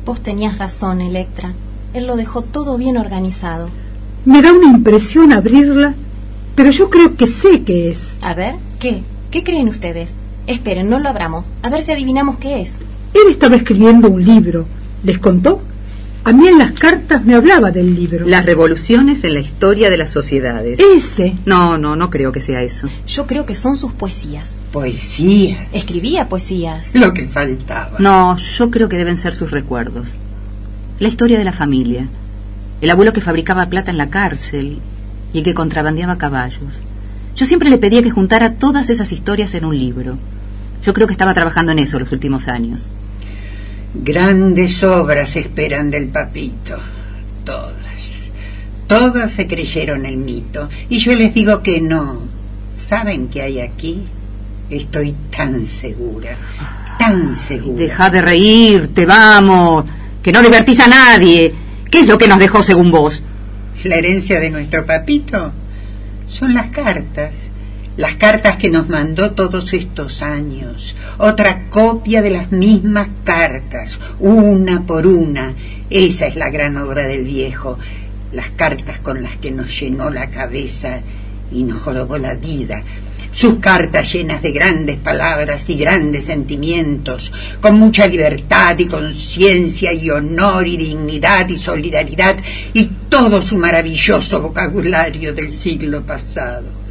Vos 0.06 0.22
tenías 0.22 0.60
razón, 0.60 1.02
Electra. 1.02 1.54
Él 1.94 2.06
lo 2.06 2.16
dejó 2.16 2.44
todo 2.44 2.78
bien 2.78 2.98
organizado. 2.98 3.70
Me 4.24 4.42
da 4.42 4.54
una 4.54 4.68
impresión 4.68 5.32
abrirla, 5.32 5.96
pero 6.56 6.70
yo 6.70 6.90
creo 6.92 7.16
que 7.16 7.26
sé 7.28 7.64
qué 7.64 7.90
es. 7.90 8.00
A 8.22 8.36
ver, 8.36 8.56
¿qué? 8.80 9.02
¿Qué 9.32 9.44
creen 9.44 9.68
ustedes? 9.68 10.10
Esperen, 10.46 10.90
no 10.90 11.00
lo 11.00 11.10
abramos. 11.10 11.48
A 11.64 11.70
ver 11.70 11.82
si 11.82 11.92
adivinamos 11.92 12.38
qué 12.38 12.62
es. 12.62 12.78
Él 13.14 13.32
estaba 13.32 13.56
escribiendo 13.56 14.10
un 14.10 14.24
libro. 14.24 14.66
¿Les 15.04 15.18
contó? 15.18 15.62
A 16.26 16.32
mí 16.32 16.48
en 16.48 16.58
las 16.58 16.72
cartas 16.72 17.24
me 17.24 17.36
hablaba 17.36 17.70
del 17.70 17.94
libro. 17.94 18.26
Las 18.26 18.48
revoluciones 18.48 19.24
en 19.24 19.36
la 19.36 19.42
historia 19.42 19.92
de 19.92 19.98
las 19.98 20.10
sociedades. 20.10 20.80
Ese. 20.80 21.36
No, 21.46 21.78
no, 21.78 21.96
no 21.96 22.10
creo 22.10 22.32
que 22.32 22.42
sea 22.42 22.64
eso. 22.64 22.88
Yo 23.06 23.28
creo 23.28 23.46
que 23.46 23.54
son 23.54 23.78
sus 23.78 23.92
poesías. 23.92 24.50
Poesía. 24.72 25.68
Escribía 25.72 26.28
poesías. 26.28 26.96
Lo 26.96 27.14
que 27.14 27.28
faltaba. 27.28 27.98
No, 28.00 28.38
yo 28.38 28.72
creo 28.72 28.90
que 28.90 28.98
deben 28.98 29.18
ser 29.18 29.36
sus 29.36 29.52
recuerdos. 29.52 30.16
La 30.98 31.10
historia 31.10 31.38
de 31.38 31.46
la 31.46 31.52
familia. 31.52 32.08
El 32.82 32.90
abuelo 32.90 33.14
que 33.14 33.22
fabricaba 33.22 33.68
plata 33.68 33.92
en 33.92 34.00
la 34.00 34.10
cárcel 34.10 34.80
y 35.32 35.38
el 35.38 35.44
que 35.44 35.54
contrabandeaba 35.54 36.18
caballos. 36.18 36.80
Yo 37.36 37.46
siempre 37.46 37.70
le 37.70 37.78
pedía 37.78 38.02
que 38.02 38.10
juntara 38.10 38.54
todas 38.54 38.90
esas 38.90 39.12
historias 39.12 39.54
en 39.54 39.66
un 39.66 39.78
libro. 39.78 40.18
Yo 40.84 40.92
creo 40.96 41.06
que 41.06 41.14
estaba 41.14 41.36
trabajando 41.36 41.72
en 41.72 41.78
eso 41.78 42.00
los 42.00 42.12
últimos 42.12 42.48
años. 42.48 42.82
Grandes 44.04 44.84
obras 44.84 45.36
esperan 45.36 45.90
del 45.90 46.08
papito. 46.08 46.78
Todas. 47.44 48.30
Todas 48.88 49.32
se 49.32 49.48
creyeron 49.48 50.06
el 50.06 50.18
mito. 50.18 50.70
Y 50.90 51.00
yo 51.00 51.16
les 51.16 51.34
digo 51.34 51.64
que 51.64 51.82
no. 51.82 52.20
¿Saben 52.74 53.30
qué 53.30 53.42
hay 53.42 53.60
aquí? 53.62 54.04
Estoy 54.70 55.16
tan 55.36 55.66
segura. 55.66 56.36
Tan 57.00 57.36
segura. 57.36 57.78
Deja 57.78 58.10
de 58.10 58.22
reírte, 58.22 59.06
vamos. 59.06 59.86
Que 60.22 60.32
no 60.32 60.42
divertís 60.42 60.80
a 60.82 60.88
nadie. 60.88 61.54
¿Qué 61.90 62.02
es 62.02 62.08
lo 62.08 62.18
que 62.18 62.28
nos 62.28 62.40
dejó 62.40 62.62
según 62.62 62.92
vos? 62.92 63.24
La 63.84 63.96
herencia 63.96 64.40
de 64.40 64.50
nuestro 64.50 64.86
papito 64.86 65.52
son 66.28 66.54
las 66.54 66.68
cartas. 66.68 67.50
Las 67.98 68.16
cartas 68.16 68.58
que 68.58 68.70
nos 68.70 68.90
mandó 68.90 69.32
todos 69.32 69.72
estos 69.72 70.22
años. 70.22 70.98
Otra 71.18 71.70
copia 71.70 72.22
de 72.22 72.30
las 72.30 72.52
mismas 72.52 73.08
cartas, 73.24 73.98
una 74.20 74.86
por 74.86 75.08
una. 75.08 75.54
Esa 75.90 76.28
es 76.28 76.36
la 76.36 76.50
gran 76.50 76.76
obra 76.76 77.08
del 77.08 77.24
viejo. 77.24 77.80
Las 78.34 78.50
cartas 78.50 79.00
con 79.00 79.24
las 79.24 79.38
que 79.38 79.50
nos 79.50 79.80
llenó 79.80 80.10
la 80.10 80.30
cabeza 80.30 81.00
y 81.54 81.64
nos 81.64 81.80
jorobó 81.80 82.18
la 82.18 82.34
vida. 82.34 82.84
Sus 83.32 83.60
cartas 83.60 84.12
llenas 84.12 84.42
de 84.42 84.52
grandes 84.52 84.98
palabras 84.98 85.70
y 85.70 85.78
grandes 85.78 86.26
sentimientos, 86.26 87.32
con 87.62 87.80
mucha 87.80 88.08
libertad 88.08 88.78
y 88.78 88.88
conciencia 88.88 89.94
y 89.94 90.10
honor 90.10 90.68
y 90.68 90.76
dignidad 90.76 91.48
y 91.48 91.56
solidaridad 91.56 92.36
y 92.74 92.90
todo 93.08 93.42
su 93.42 93.56
maravilloso 93.56 94.42
vocabulario 94.42 95.34
del 95.34 95.54
siglo 95.54 96.02
pasado 96.02 96.85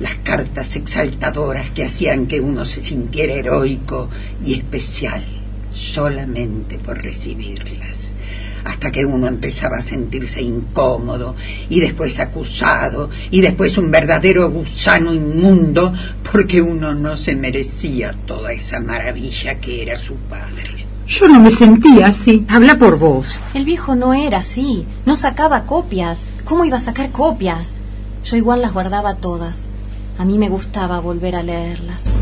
las 0.00 0.16
cartas 0.16 0.76
exaltadoras 0.76 1.70
que 1.70 1.84
hacían 1.84 2.26
que 2.26 2.40
uno 2.40 2.64
se 2.64 2.82
sintiera 2.82 3.34
heroico 3.34 4.08
y 4.44 4.54
especial 4.54 5.24
solamente 5.76 6.78
por 6.78 7.02
recibirlas, 7.02 8.12
hasta 8.64 8.90
que 8.90 9.04
uno 9.04 9.26
empezaba 9.26 9.76
a 9.76 9.82
sentirse 9.82 10.42
incómodo 10.42 11.36
y 11.68 11.80
después 11.80 12.18
acusado 12.18 13.10
y 13.30 13.40
después 13.40 13.78
un 13.78 13.90
verdadero 13.90 14.50
gusano 14.50 15.12
inmundo 15.12 15.92
porque 16.32 16.60
uno 16.60 16.94
no 16.94 17.16
se 17.16 17.36
merecía 17.36 18.14
toda 18.26 18.52
esa 18.52 18.80
maravilla 18.80 19.60
que 19.60 19.82
era 19.82 19.98
su 19.98 20.14
padre. 20.14 20.86
Yo 21.06 21.28
no 21.28 21.38
me 21.38 21.52
sentía 21.52 22.08
así. 22.08 22.44
Habla 22.48 22.78
por 22.78 22.98
vos. 22.98 23.38
El 23.54 23.64
viejo 23.64 23.94
no 23.94 24.12
era 24.12 24.38
así. 24.38 24.84
No 25.04 25.14
sacaba 25.14 25.62
copias. 25.62 26.20
¿Cómo 26.44 26.64
iba 26.64 26.78
a 26.78 26.80
sacar 26.80 27.12
copias? 27.12 27.70
Yo 28.24 28.36
igual 28.36 28.60
las 28.60 28.72
guardaba 28.72 29.14
todas. 29.14 29.64
A 30.18 30.24
mí 30.24 30.38
me 30.38 30.48
gustaba 30.48 30.98
volver 31.00 31.36
a 31.36 31.42
leerlas. 31.42 32.14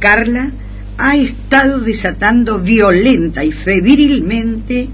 Carla 0.00 0.50
ha 0.96 1.16
estado 1.16 1.80
desatando 1.80 2.58
violenta 2.58 3.44
y 3.44 3.52
febrilmente 3.52 4.88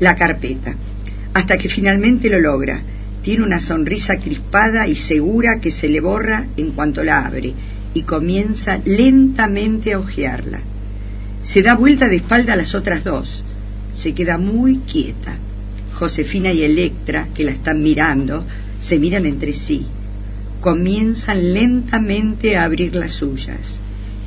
la 0.00 0.16
carpeta, 0.16 0.74
hasta 1.34 1.58
que 1.58 1.68
finalmente 1.68 2.30
lo 2.30 2.40
logra. 2.40 2.80
Tiene 3.26 3.42
una 3.42 3.58
sonrisa 3.58 4.18
crispada 4.18 4.86
y 4.86 4.94
segura 4.94 5.58
que 5.58 5.72
se 5.72 5.88
le 5.88 5.98
borra 5.98 6.46
en 6.56 6.70
cuanto 6.70 7.02
la 7.02 7.26
abre 7.26 7.54
y 7.92 8.02
comienza 8.02 8.78
lentamente 8.84 9.94
a 9.94 9.98
hojearla. 9.98 10.60
Se 11.42 11.64
da 11.64 11.74
vuelta 11.74 12.08
de 12.08 12.18
espalda 12.18 12.52
a 12.52 12.56
las 12.56 12.76
otras 12.76 13.02
dos. 13.02 13.42
Se 13.96 14.14
queda 14.14 14.38
muy 14.38 14.76
quieta. 14.78 15.34
Josefina 15.94 16.52
y 16.52 16.62
Electra, 16.62 17.26
que 17.34 17.42
la 17.42 17.50
están 17.50 17.82
mirando, 17.82 18.44
se 18.80 19.00
miran 19.00 19.26
entre 19.26 19.54
sí. 19.54 19.86
Comienzan 20.60 21.52
lentamente 21.52 22.56
a 22.56 22.62
abrir 22.62 22.94
las 22.94 23.10
suyas. 23.10 23.80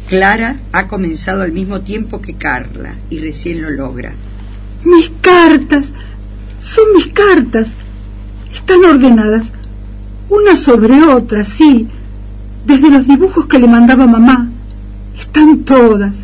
Clara 0.10 0.60
ha 0.74 0.90
comenzado 0.90 1.44
al 1.44 1.54
mismo 1.54 1.80
tiempo 1.80 2.22
que 2.22 2.34
Carla 2.34 2.96
y 3.10 3.20
recién 3.20 3.62
lo 3.62 3.70
logra. 3.70 4.12
Mis 4.84 5.10
cartas. 5.22 5.86
Son 6.62 6.84
mis 6.98 7.08
cartas. 7.14 7.70
Están 8.54 8.84
ordenadas. 8.84 9.48
Una 10.30 10.56
sobre 10.58 11.04
otra, 11.04 11.44
sí. 11.44 11.88
Desde 12.66 12.90
los 12.90 13.08
dibujos 13.08 13.48
que 13.48 13.60
le 13.60 13.68
mandaba 13.68 14.06
mamá. 14.06 14.50
Están 15.20 15.60
todas. 15.60 16.16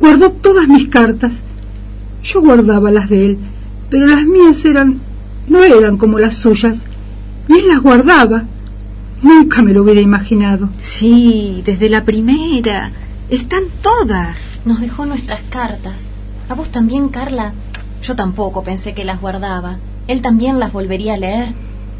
Guardó 0.00 0.30
todas 0.30 0.68
mis 0.68 0.88
cartas. 0.88 1.32
Yo 2.22 2.40
guardaba 2.40 2.90
las 2.90 3.08
de 3.08 3.26
él, 3.26 3.38
pero 3.90 4.06
las 4.06 4.24
mías 4.24 4.64
eran... 4.64 5.00
no 5.48 5.62
eran 5.62 5.96
como 5.96 6.18
las 6.18 6.36
suyas. 6.36 6.78
Y 7.48 7.54
él 7.54 7.68
las 7.68 7.80
guardaba. 7.80 8.44
Nunca 9.22 9.62
me 9.62 9.72
lo 9.72 9.82
hubiera 9.82 10.00
imaginado. 10.00 10.68
Sí, 10.80 11.62
desde 11.64 11.88
la 11.88 12.04
primera. 12.04 12.90
Están 13.28 13.64
todas. 13.80 14.36
Nos 14.64 14.80
dejó 14.80 15.06
nuestras 15.06 15.40
cartas. 15.48 15.94
¿A 16.48 16.54
vos 16.54 16.70
también, 16.70 17.08
Carla? 17.08 17.52
Yo 18.02 18.16
tampoco 18.16 18.62
pensé 18.62 18.94
que 18.94 19.04
las 19.04 19.20
guardaba. 19.20 19.78
¿Él 20.08 20.20
también 20.20 20.58
las 20.58 20.72
volvería 20.72 21.14
a 21.14 21.18
leer? 21.18 21.52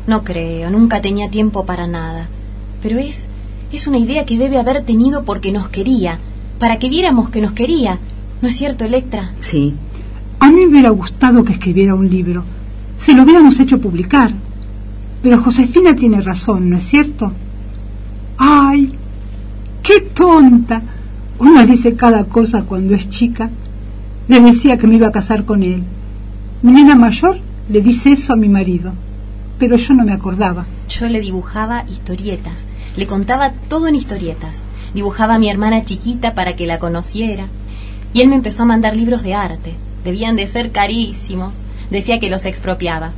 No 0.06 0.24
creo, 0.24 0.70
nunca 0.70 1.00
tenía 1.00 1.30
tiempo 1.30 1.64
para 1.64 1.86
nada. 1.86 2.28
Pero 2.82 2.98
es... 2.98 3.24
es 3.72 3.86
una 3.86 3.98
idea 3.98 4.26
que 4.26 4.36
debe 4.36 4.58
haber 4.58 4.84
tenido 4.84 5.24
porque 5.24 5.52
nos 5.52 5.68
quería, 5.68 6.18
para 6.58 6.78
que 6.78 6.88
viéramos 6.88 7.28
que 7.28 7.40
nos 7.40 7.52
quería. 7.52 7.98
¿No 8.40 8.48
es 8.48 8.56
cierto, 8.56 8.84
Electra? 8.84 9.32
Sí. 9.40 9.74
A 10.40 10.48
mí 10.48 10.56
me 10.56 10.66
hubiera 10.66 10.90
gustado 10.90 11.44
que 11.44 11.52
escribiera 11.52 11.94
un 11.94 12.10
libro. 12.10 12.42
Se 12.98 13.14
lo 13.14 13.22
hubiéramos 13.22 13.58
hecho 13.60 13.80
publicar. 13.80 14.32
Pero 15.22 15.40
Josefina 15.40 15.94
tiene 15.94 16.20
razón, 16.20 16.68
¿no 16.68 16.78
es 16.78 16.86
cierto? 16.86 17.32
¡Ay! 18.38 18.92
¡Qué 19.84 20.00
tonta! 20.00 20.82
Una 21.38 21.64
dice 21.64 21.94
cada 21.94 22.24
cosa 22.24 22.62
cuando 22.62 22.94
es 22.94 23.08
chica. 23.08 23.50
Le 24.26 24.40
decía 24.40 24.76
que 24.76 24.88
me 24.88 24.96
iba 24.96 25.08
a 25.08 25.12
casar 25.12 25.44
con 25.44 25.62
él. 25.62 25.84
Mi 26.62 26.72
nena 26.72 26.96
mayor 26.96 27.38
le 27.68 27.80
dice 27.80 28.12
eso 28.12 28.32
a 28.32 28.36
mi 28.36 28.48
marido, 28.48 28.92
pero 29.58 29.76
yo 29.76 29.94
no 29.94 30.04
me 30.04 30.12
acordaba. 30.12 30.66
Yo 30.88 31.08
le 31.08 31.20
dibujaba 31.20 31.84
historietas, 31.88 32.54
le 32.96 33.06
contaba 33.06 33.52
todo 33.68 33.88
en 33.88 33.94
historietas. 33.94 34.56
Dibujaba 34.94 35.34
a 35.34 35.38
mi 35.38 35.48
hermana 35.48 35.84
chiquita 35.84 36.34
para 36.34 36.54
que 36.54 36.66
la 36.66 36.78
conociera. 36.78 37.46
Y 38.12 38.20
él 38.20 38.28
me 38.28 38.34
empezó 38.34 38.64
a 38.64 38.66
mandar 38.66 38.94
libros 38.94 39.22
de 39.22 39.34
arte. 39.34 39.72
Debían 40.04 40.36
de 40.36 40.46
ser 40.46 40.70
carísimos. 40.70 41.56
Decía 41.90 42.18
que 42.18 42.28
los 42.28 42.44
expropiaba. 42.44 43.12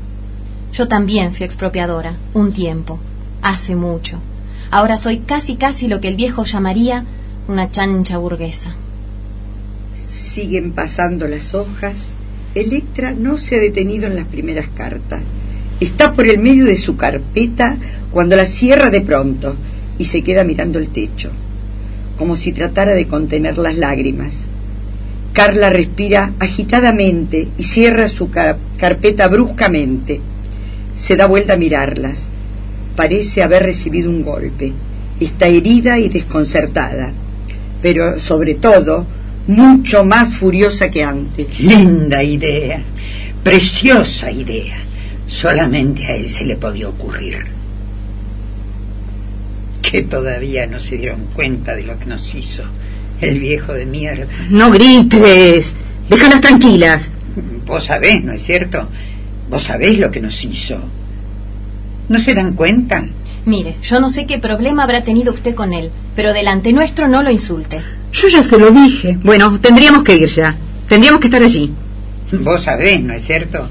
Yo 0.72 0.86
también 0.86 1.32
fui 1.32 1.46
expropiadora, 1.46 2.14
un 2.32 2.52
tiempo, 2.52 2.98
hace 3.42 3.74
mucho. 3.74 4.18
Ahora 4.70 4.96
soy 4.96 5.18
casi 5.18 5.56
casi 5.56 5.88
lo 5.88 6.00
que 6.00 6.08
el 6.08 6.16
viejo 6.16 6.44
llamaría 6.44 7.04
una 7.46 7.70
chancha 7.70 8.18
burguesa. 8.18 8.74
Siguen 10.08 10.72
pasando 10.72 11.28
las 11.28 11.54
hojas. 11.54 12.06
Electra 12.54 13.12
no 13.12 13.36
se 13.36 13.56
ha 13.56 13.60
detenido 13.60 14.06
en 14.06 14.14
las 14.14 14.26
primeras 14.26 14.68
cartas. 14.68 15.22
Está 15.80 16.12
por 16.12 16.26
el 16.26 16.38
medio 16.38 16.64
de 16.66 16.76
su 16.76 16.96
carpeta 16.96 17.76
cuando 18.12 18.36
la 18.36 18.46
cierra 18.46 18.90
de 18.90 19.00
pronto 19.00 19.56
y 19.98 20.04
se 20.04 20.22
queda 20.22 20.44
mirando 20.44 20.78
el 20.78 20.88
techo, 20.88 21.30
como 22.16 22.36
si 22.36 22.52
tratara 22.52 22.94
de 22.94 23.06
contener 23.06 23.58
las 23.58 23.76
lágrimas. 23.76 24.34
Carla 25.32 25.68
respira 25.68 26.30
agitadamente 26.38 27.48
y 27.58 27.62
cierra 27.64 28.06
su 28.06 28.30
carpeta 28.30 29.26
bruscamente. 29.26 30.20
Se 30.96 31.16
da 31.16 31.26
vuelta 31.26 31.54
a 31.54 31.56
mirarlas. 31.56 32.20
Parece 32.94 33.42
haber 33.42 33.64
recibido 33.64 34.10
un 34.10 34.22
golpe. 34.22 34.72
Está 35.18 35.48
herida 35.48 35.98
y 35.98 36.08
desconcertada, 36.08 37.10
pero 37.82 38.20
sobre 38.20 38.54
todo 38.54 39.06
mucho 39.46 40.04
más 40.04 40.34
furiosa 40.34 40.90
que 40.90 41.02
antes. 41.02 41.58
Linda 41.58 42.22
idea, 42.22 42.80
preciosa 43.42 44.30
idea. 44.30 44.78
Solamente 45.28 46.06
a 46.06 46.16
él 46.16 46.28
se 46.28 46.44
le 46.44 46.56
podía 46.56 46.88
ocurrir. 46.88 47.38
Que 49.82 50.02
todavía 50.02 50.66
no 50.66 50.80
se 50.80 50.96
dieron 50.96 51.26
cuenta 51.34 51.74
de 51.74 51.84
lo 51.84 51.98
que 51.98 52.06
nos 52.06 52.34
hizo 52.34 52.64
el 53.20 53.38
viejo 53.38 53.72
de 53.72 53.86
mierda. 53.86 54.26
No 54.50 54.70
grites. 54.70 55.72
Déjalas 56.08 56.40
tranquilas. 56.40 57.10
Vos 57.66 57.84
sabés, 57.84 58.22
¿no 58.22 58.32
es 58.32 58.42
cierto? 58.42 58.88
Vos 59.48 59.62
sabés 59.62 59.98
lo 59.98 60.10
que 60.10 60.20
nos 60.20 60.44
hizo. 60.44 60.78
¿No 62.08 62.18
se 62.18 62.34
dan 62.34 62.52
cuenta? 62.54 63.04
Mire, 63.46 63.76
yo 63.82 64.00
no 64.00 64.10
sé 64.10 64.26
qué 64.26 64.38
problema 64.38 64.84
habrá 64.84 65.02
tenido 65.02 65.32
usted 65.32 65.54
con 65.54 65.72
él, 65.72 65.90
pero 66.16 66.32
delante 66.32 66.72
nuestro 66.72 67.08
no 67.08 67.22
lo 67.22 67.30
insulte. 67.30 67.80
Yo 68.14 68.28
ya 68.28 68.42
se 68.42 68.58
lo 68.58 68.70
dije. 68.70 69.18
Bueno, 69.22 69.58
tendríamos 69.60 70.04
que 70.04 70.16
ir 70.16 70.28
ya. 70.28 70.54
Tendríamos 70.88 71.20
que 71.20 71.26
estar 71.26 71.42
allí. 71.42 71.70
Vos 72.40 72.62
sabés, 72.62 73.00
¿no 73.00 73.12
es 73.12 73.26
cierto? 73.26 73.66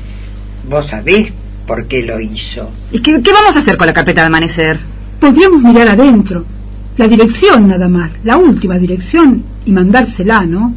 Vos 0.70 0.88
sabés 0.88 1.32
por 1.66 1.88
qué 1.88 2.04
lo 2.04 2.20
hizo. 2.20 2.70
¿Y 2.92 3.00
qué, 3.00 3.22
qué 3.22 3.32
vamos 3.32 3.56
a 3.56 3.60
hacer 3.60 3.78
con 3.78 3.88
la 3.88 3.94
carpeta 3.94 4.22
de 4.22 4.28
amanecer? 4.28 4.80
Podríamos 5.20 5.62
mirar 5.62 5.88
adentro. 5.88 6.46
La 6.98 7.08
dirección 7.08 7.68
nada 7.70 7.88
más, 7.88 8.12
la 8.24 8.38
última 8.38 8.78
dirección, 8.78 9.44
y 9.66 9.72
mandársela, 9.72 10.46
¿no? 10.46 10.76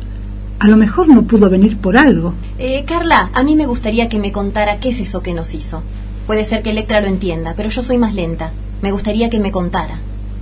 A 0.61 0.69
lo 0.69 0.77
mejor 0.77 1.09
no 1.09 1.25
pudo 1.25 1.51
venir 1.51 1.77
por 1.77 1.97
algo. 1.97 2.33
Eh, 2.59 2.85
Carla, 2.87 3.31
a 3.35 3.43
mí 3.43 3.55
me 3.57 3.67
gustaría 3.67 4.09
que 4.09 4.19
me 4.19 4.33
contara 4.33 4.79
qué 4.79 4.89
es 4.89 5.01
eso 5.01 5.23
que 5.23 5.35
nos 5.35 5.53
hizo. 5.53 5.83
Puede 6.27 6.45
ser 6.45 6.63
que 6.63 6.71
Electra 6.71 7.01
lo 7.01 7.09
entienda, 7.09 7.53
pero 7.57 7.69
yo 7.69 7.83
soy 7.83 7.99
más 7.99 8.15
lenta. 8.15 8.53
Me 8.81 8.93
gustaría 8.93 9.29
que 9.29 9.41
me 9.41 9.51
contara. 9.51 9.99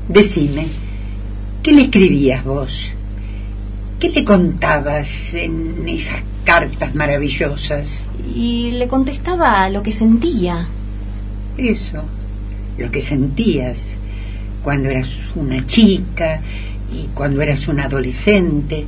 Decime, 0.09 0.69
¿qué 1.63 1.73
le 1.73 1.83
escribías 1.83 2.45
vos? 2.45 2.93
¿Qué 4.05 4.11
le 4.11 4.23
contabas 4.23 5.33
en 5.33 5.89
esas 5.89 6.21
cartas 6.45 6.95
maravillosas? 6.95 7.89
Y 8.37 8.73
le 8.73 8.87
contestaba 8.87 9.67
lo 9.71 9.83
que 9.83 9.93
sentía. 9.93 10.69
Eso, 11.57 12.05
lo 12.77 12.91
que 12.91 13.01
sentías 13.01 13.79
cuando 14.63 14.91
eras 14.91 15.09
una 15.35 15.65
chica 15.65 16.43
y 16.93 17.07
cuando 17.15 17.41
eras 17.41 17.67
una 17.67 17.85
adolescente 17.85 18.85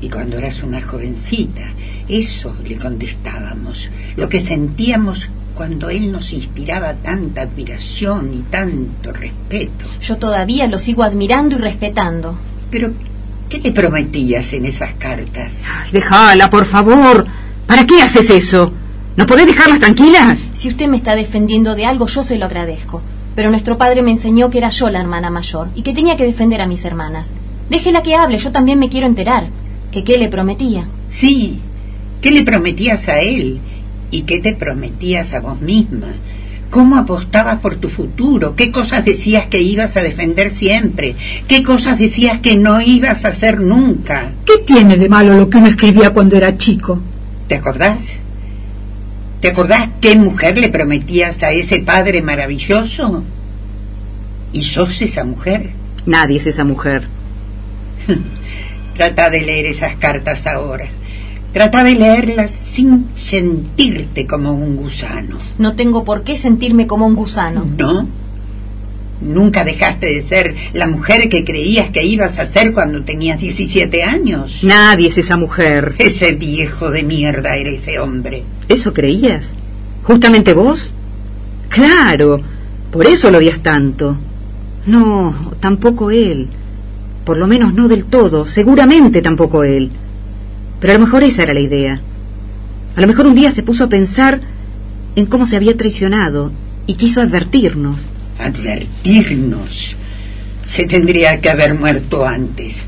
y 0.00 0.08
cuando 0.08 0.38
eras 0.38 0.62
una 0.62 0.80
jovencita. 0.80 1.64
Eso 2.08 2.56
le 2.66 2.78
contestábamos, 2.78 3.90
lo 4.16 4.30
que 4.30 4.40
sentíamos 4.40 5.28
cuando 5.54 5.90
él 5.90 6.10
nos 6.10 6.32
inspiraba 6.32 6.94
tanta 6.94 7.42
admiración 7.42 8.32
y 8.32 8.40
tanto 8.50 9.12
respeto. 9.12 9.84
Yo 10.00 10.16
todavía 10.16 10.68
lo 10.68 10.78
sigo 10.78 11.02
admirando 11.02 11.56
y 11.56 11.58
respetando. 11.58 12.38
Pero, 12.70 12.94
¿qué 13.48 13.58
le 13.58 13.72
prometías 13.72 14.52
en 14.52 14.66
esas 14.66 14.92
cartas? 14.94 15.52
Ay, 15.66 15.90
déjala, 15.92 16.50
por 16.50 16.64
favor. 16.64 17.26
¿Para 17.66 17.86
qué 17.86 18.02
haces 18.02 18.30
eso? 18.30 18.72
¿No 19.16 19.26
podés 19.26 19.46
dejarlas 19.46 19.80
tranquilas? 19.80 20.38
Si 20.54 20.68
usted 20.68 20.88
me 20.88 20.96
está 20.96 21.14
defendiendo 21.14 21.74
de 21.74 21.86
algo, 21.86 22.06
yo 22.06 22.22
se 22.22 22.38
lo 22.38 22.46
agradezco. 22.46 23.02
Pero 23.34 23.50
nuestro 23.50 23.78
padre 23.78 24.02
me 24.02 24.10
enseñó 24.10 24.50
que 24.50 24.58
era 24.58 24.68
yo 24.70 24.90
la 24.90 25.00
hermana 25.00 25.30
mayor 25.30 25.68
y 25.74 25.82
que 25.82 25.94
tenía 25.94 26.16
que 26.16 26.24
defender 26.24 26.60
a 26.60 26.66
mis 26.66 26.84
hermanas. 26.84 27.28
Déjela 27.70 28.02
que 28.02 28.14
hable, 28.14 28.38
yo 28.38 28.52
también 28.52 28.78
me 28.78 28.88
quiero 28.88 29.06
enterar. 29.06 29.46
¿Que 29.90 30.04
qué 30.04 30.18
le 30.18 30.28
prometía? 30.28 30.86
Sí, 31.10 31.60
¿qué 32.20 32.30
le 32.30 32.42
prometías 32.42 33.08
a 33.08 33.20
él? 33.20 33.60
¿Y 34.10 34.22
qué 34.22 34.40
te 34.40 34.54
prometías 34.54 35.32
a 35.32 35.40
vos 35.40 35.60
misma? 35.60 36.08
¿Cómo 36.72 36.96
apostabas 36.96 37.58
por 37.58 37.76
tu 37.76 37.90
futuro? 37.90 38.56
¿Qué 38.56 38.72
cosas 38.72 39.04
decías 39.04 39.46
que 39.48 39.60
ibas 39.60 39.94
a 39.98 40.00
defender 40.00 40.50
siempre? 40.50 41.14
¿Qué 41.46 41.62
cosas 41.62 41.98
decías 41.98 42.38
que 42.38 42.56
no 42.56 42.80
ibas 42.80 43.26
a 43.26 43.28
hacer 43.28 43.60
nunca? 43.60 44.30
¿Qué 44.46 44.56
tiene 44.66 44.96
de 44.96 45.06
malo 45.06 45.36
lo 45.36 45.50
que 45.50 45.58
uno 45.58 45.66
escribía 45.66 46.14
cuando 46.14 46.34
era 46.34 46.56
chico? 46.56 46.98
¿Te 47.46 47.56
acordás? 47.56 48.14
¿Te 49.42 49.48
acordás 49.48 49.90
qué 50.00 50.16
mujer 50.16 50.56
le 50.56 50.70
prometías 50.70 51.42
a 51.42 51.50
ese 51.50 51.80
padre 51.80 52.22
maravilloso? 52.22 53.22
¿Y 54.54 54.62
sos 54.62 55.02
esa 55.02 55.24
mujer? 55.24 55.72
Nadie 56.06 56.38
es 56.38 56.46
esa 56.46 56.64
mujer. 56.64 57.06
Trata 58.96 59.28
de 59.28 59.42
leer 59.42 59.66
esas 59.66 59.96
cartas 59.96 60.46
ahora. 60.46 60.86
Trata 61.52 61.84
de 61.84 61.94
leerlas 61.94 62.50
sin 62.50 63.08
sentirte 63.14 64.26
como 64.26 64.52
un 64.52 64.76
gusano. 64.76 65.36
No 65.58 65.74
tengo 65.74 66.02
por 66.02 66.22
qué 66.22 66.36
sentirme 66.36 66.86
como 66.86 67.06
un 67.06 67.14
gusano. 67.14 67.66
¿No? 67.76 68.08
Nunca 69.20 69.62
dejaste 69.62 70.06
de 70.06 70.20
ser 70.22 70.54
la 70.72 70.88
mujer 70.88 71.28
que 71.28 71.44
creías 71.44 71.90
que 71.90 72.04
ibas 72.04 72.38
a 72.38 72.46
ser 72.46 72.72
cuando 72.72 73.04
tenías 73.04 73.38
17 73.38 74.02
años. 74.02 74.64
Nadie 74.64 75.08
es 75.08 75.18
esa 75.18 75.36
mujer. 75.36 75.94
Ese 75.98 76.32
viejo 76.32 76.90
de 76.90 77.02
mierda 77.02 77.56
era 77.56 77.70
ese 77.70 78.00
hombre. 78.00 78.42
¿Eso 78.68 78.92
creías? 78.92 79.44
¿Justamente 80.04 80.54
vos? 80.54 80.90
Claro, 81.68 82.40
por 82.90 83.06
eso 83.06 83.30
lo 83.30 83.38
odias 83.38 83.60
tanto. 83.60 84.16
No, 84.86 85.52
tampoco 85.60 86.10
él. 86.10 86.48
Por 87.24 87.36
lo 87.36 87.46
menos 87.46 87.72
no 87.74 87.86
del 87.88 88.04
todo, 88.04 88.46
seguramente 88.46 89.22
tampoco 89.22 89.62
él. 89.62 89.90
Pero 90.82 90.94
a 90.94 90.98
lo 90.98 91.04
mejor 91.04 91.22
esa 91.22 91.44
era 91.44 91.54
la 91.54 91.60
idea. 91.60 92.00
A 92.96 93.00
lo 93.00 93.06
mejor 93.06 93.26
un 93.28 93.36
día 93.36 93.52
se 93.52 93.62
puso 93.62 93.84
a 93.84 93.88
pensar 93.88 94.40
en 95.14 95.26
cómo 95.26 95.46
se 95.46 95.54
había 95.54 95.76
traicionado 95.76 96.50
y 96.88 96.94
quiso 96.94 97.20
advertirnos. 97.20 97.98
Advertirnos. 98.40 99.94
Se 100.66 100.86
tendría 100.86 101.40
que 101.40 101.50
haber 101.50 101.74
muerto 101.74 102.26
antes. 102.26 102.82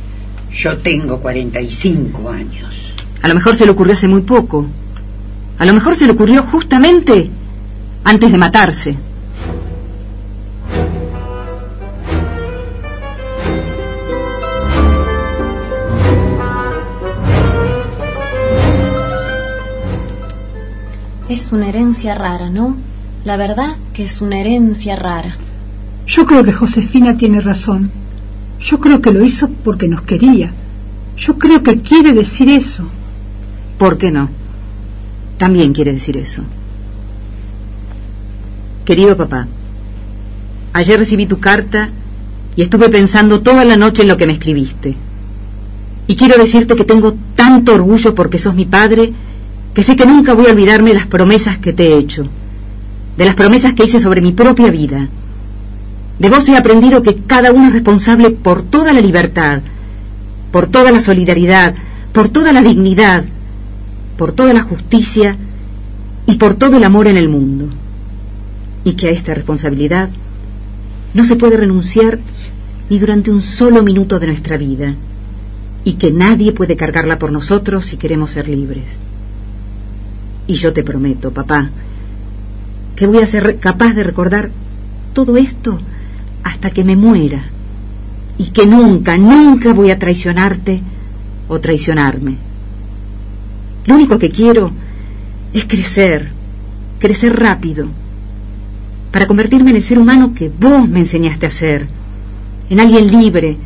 Yo 0.53 0.77
tengo 0.79 1.21
45 1.21 2.31
años. 2.31 2.95
A 3.23 3.29
lo 3.29 3.37
mejor 3.37 3.55
se 3.55 3.65
le 3.65 3.71
ocurrió 3.71 3.93
hace 3.93 4.09
muy 4.09 4.23
poco. 4.23 4.67
A 5.59 5.65
lo 5.65 5.73
mejor 5.73 5.95
se 5.95 6.07
le 6.07 6.13
ocurrió 6.13 6.43
justamente 6.43 7.31
antes 8.03 8.33
de 8.33 8.39
matarse. 8.39 8.97
Es 21.35 21.51
una 21.51 21.69
herencia 21.69 22.15
rara, 22.15 22.49
¿no? 22.49 22.77
La 23.25 23.37
verdad 23.37 23.75
que 23.93 24.05
es 24.05 24.21
una 24.21 24.39
herencia 24.39 24.95
rara. 24.95 25.35
Yo 26.07 26.27
creo 26.27 26.45
que 26.45 26.53
Josefina 26.53 27.17
tiene 27.17 27.41
razón. 27.41 27.91
Yo 28.61 28.79
creo 28.79 29.03
que 29.03 29.11
lo 29.11 29.25
hizo 29.25 29.51
porque 29.65 29.89
nos 29.89 30.03
quería. 30.03 30.53
Yo 31.17 31.37
creo 31.37 31.65
que 31.65 31.81
quiere 31.81 32.13
decir 32.13 32.49
eso. 32.49 32.85
¿Por 33.79 33.99
qué 33.99 34.13
no? 34.13 34.29
También 35.37 35.73
quiere 35.73 35.93
decir 35.93 36.17
eso. 36.17 36.43
Querido 38.85 39.17
papá, 39.17 39.49
ayer 40.73 41.01
recibí 41.01 41.27
tu 41.27 41.41
carta 41.41 41.89
y 42.55 42.63
estuve 42.63 42.91
pensando 42.91 43.41
toda 43.41 43.65
la 43.65 43.77
noche 43.77 44.03
en 44.03 44.09
lo 44.09 44.17
que 44.17 44.29
me 44.29 44.35
escribiste. 44.35 44.95
Y 46.07 46.15
quiero 46.15 46.41
decirte 46.41 46.77
que 46.77 46.85
tengo 46.85 47.17
tanto 47.35 47.75
orgullo 47.75 48.15
porque 48.15 48.39
sos 48.39 48.55
mi 48.55 48.67
padre 48.67 49.13
que 49.75 49.83
sé 49.83 49.97
que 49.97 50.07
nunca 50.07 50.35
voy 50.35 50.47
a 50.47 50.53
olvidarme 50.53 50.91
de 50.91 50.97
las 50.97 51.07
promesas 51.09 51.59
que 51.59 51.73
te 51.73 51.89
he 51.89 51.99
hecho, 51.99 52.29
de 53.19 53.25
las 53.25 53.35
promesas 53.35 53.75
que 53.75 53.85
hice 53.85 54.01
sobre 54.01 54.21
mi 54.21 54.33
propia 54.33 54.71
vida. 54.71 55.09
De 56.19 56.31
vos 56.31 56.49
he 56.49 56.57
aprendido 56.57 57.03
que 57.03 57.17
cada 57.17 57.51
uno 57.51 57.67
es 57.67 57.73
responsable 57.73 58.31
por 58.31 58.63
toda 58.63 58.93
la 58.93 59.01
libertad, 59.01 59.63
por 60.53 60.69
toda 60.69 60.93
la 60.93 61.01
solidaridad, 61.01 61.75
por 62.13 62.29
toda 62.29 62.53
la 62.53 62.63
dignidad, 62.63 63.25
por 64.17 64.31
toda 64.31 64.53
la 64.53 64.63
justicia 64.63 65.37
y 66.27 66.37
por 66.37 66.55
todo 66.55 66.77
el 66.77 66.85
amor 66.85 67.09
en 67.09 67.17
el 67.17 67.29
mundo. 67.29 67.69
Y 68.85 68.93
que 68.93 69.09
a 69.09 69.11
esta 69.11 69.35
responsabilidad 69.35 70.09
no 71.15 71.25
se 71.25 71.35
puede 71.35 71.57
renunciar 71.57 72.21
ni 72.89 73.01
durante 73.01 73.33
un 73.33 73.41
solo 73.41 73.83
minuto 73.83 74.21
de 74.21 74.29
nuestra 74.29 74.57
vida, 74.57 74.95
y 75.85 75.95
que 75.95 76.13
nadie 76.13 76.53
puede 76.53 76.77
cargarla 76.77 77.19
por 77.19 77.33
nosotros 77.33 77.87
si 77.87 77.97
queremos 77.97 78.31
ser 78.31 78.49
libres. 78.49 78.85
Y 80.47 80.55
yo 80.55 80.73
te 80.73 80.83
prometo, 80.83 81.31
papá, 81.31 81.71
que 82.97 83.07
voy 83.07 83.19
a 83.19 83.27
ser 83.27 83.59
capaz 83.59 83.95
de 83.95 84.03
recordar 84.03 84.51
todo 85.13 85.37
esto 85.37 85.79
hasta 86.43 86.71
que 86.71 86.85
me 86.85 86.97
muera, 86.97 87.45
y 88.37 88.47
que 88.47 88.67
nunca, 88.67 89.17
nunca 89.17 89.73
voy 89.73 89.91
a 89.91 89.99
traicionarte 89.99 90.81
o 91.49 91.61
traicionarme. 91.61 92.37
Lo 93.87 93.95
único 93.95 94.19
que 94.19 94.31
quiero 94.31 94.71
es 95.53 95.65
crecer, 95.67 96.29
crecer 96.99 97.39
rápido, 97.39 97.87
para 99.13 99.27
convertirme 99.27 99.71
en 99.71 99.77
el 99.77 99.85
ser 99.85 99.99
humano 99.99 100.35
que 100.35 100.49
vos 100.51 100.89
me 100.89 101.01
enseñaste 101.01 101.47
a 101.47 101.51
ser, 101.51 101.87
en 102.69 102.81
alguien 102.81 103.07
libre, 103.11 103.57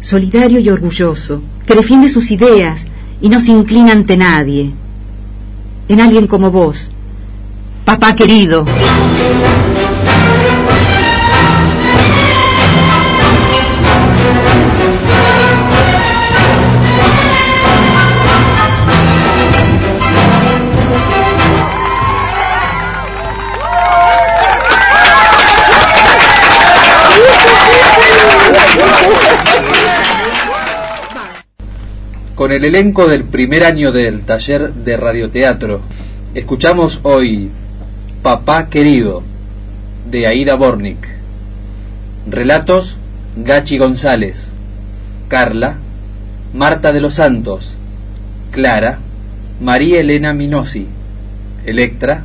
solidario 0.00 0.58
y 0.60 0.70
orgulloso, 0.70 1.42
que 1.66 1.74
defiende 1.74 2.08
sus 2.08 2.30
ideas 2.30 2.86
y 3.20 3.28
no 3.28 3.40
se 3.40 3.52
inclina 3.52 3.92
ante 3.92 4.16
nadie, 4.16 4.70
en 5.90 6.00
alguien 6.00 6.28
como 6.28 6.52
vos, 6.52 6.88
papá 7.84 8.14
querido. 8.14 8.64
Con 32.40 32.52
el 32.52 32.64
elenco 32.64 33.06
del 33.06 33.24
primer 33.24 33.64
año 33.64 33.92
del 33.92 34.22
taller 34.22 34.72
de 34.72 34.96
radioteatro. 34.96 35.82
Escuchamos 36.34 37.00
hoy 37.02 37.50
Papá 38.22 38.70
Querido, 38.70 39.22
de 40.10 40.26
Aida 40.26 40.54
Bornik. 40.54 41.06
Relatos, 42.26 42.96
Gachi 43.36 43.76
González. 43.76 44.46
Carla, 45.28 45.76
Marta 46.54 46.94
de 46.94 47.02
los 47.02 47.12
Santos. 47.12 47.74
Clara, 48.52 49.00
María 49.60 50.00
Elena 50.00 50.32
Minosi. 50.32 50.86
Electra, 51.66 52.22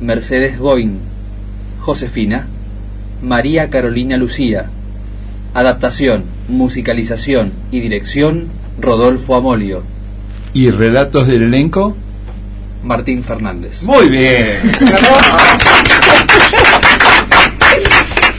Mercedes 0.00 0.58
Goin. 0.58 0.98
Josefina, 1.78 2.48
María 3.22 3.70
Carolina 3.70 4.16
Lucía. 4.16 4.64
Adaptación, 5.54 6.24
musicalización 6.48 7.52
y 7.70 7.78
dirección 7.78 8.63
Rodolfo 8.78 9.34
Amolio. 9.34 9.82
¿Y 10.52 10.70
relatos 10.70 11.26
del 11.26 11.42
elenco? 11.42 11.96
Martín 12.82 13.24
Fernández. 13.24 13.82
Muy 13.82 14.08
bien. 14.08 14.70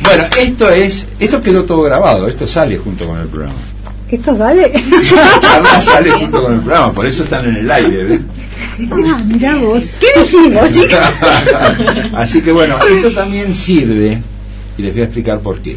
bueno, 0.01 0.23
esto 0.37 0.69
es, 0.69 1.07
esto 1.19 1.41
quedó 1.41 1.65
todo 1.65 1.81
grabado, 1.83 2.27
esto 2.27 2.47
sale 2.47 2.77
junto 2.77 3.07
con 3.07 3.19
el 3.19 3.27
programa. 3.27 3.55
¿Esto 4.09 4.37
sale? 4.37 4.71
sale 5.81 6.11
junto 6.11 6.43
con 6.43 6.53
el 6.53 6.59
programa, 6.59 6.93
por 6.93 7.05
eso 7.07 7.23
están 7.23 7.49
en 7.49 7.55
el 7.57 7.71
aire, 7.71 8.03
¿ves? 8.03 8.21
Ah, 8.91 9.21
mirá 9.25 9.55
vos. 9.55 9.83
¿Qué 9.99 10.07
dijimos, 10.21 10.71
chicos? 10.71 10.99
Así 12.13 12.41
que 12.41 12.51
bueno, 12.51 12.77
esto 12.85 13.11
también 13.13 13.55
sirve, 13.55 14.21
y 14.77 14.81
les 14.83 14.93
voy 14.93 15.01
a 15.01 15.05
explicar 15.05 15.39
por 15.39 15.59
qué 15.59 15.75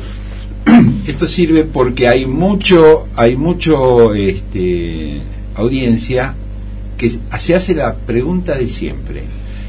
esto 1.06 1.26
sirve 1.26 1.64
porque 1.64 2.08
hay 2.08 2.26
mucho, 2.26 3.06
hay 3.16 3.36
mucho 3.36 4.14
este, 4.14 5.20
audiencia 5.54 6.34
que 6.96 7.10
se 7.38 7.54
hace 7.54 7.74
la 7.74 7.94
pregunta 7.94 8.54
de 8.56 8.66
siempre. 8.68 9.22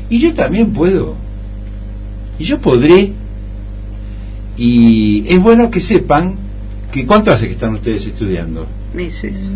Y 0.10 0.20
yo 0.20 0.34
también 0.34 0.72
puedo. 0.74 1.16
Y 2.40 2.44
yo 2.46 2.60
podré. 2.60 3.12
Y 4.58 5.24
es 5.28 5.40
bueno 5.42 5.70
que 5.72 5.80
sepan 5.80 6.36
que 6.92 7.06
cuánto 7.06 7.32
hace 7.32 7.46
que 7.48 7.54
están 7.54 7.74
ustedes 7.76 8.06
estudiando. 8.08 8.66
Meses. 8.94 9.54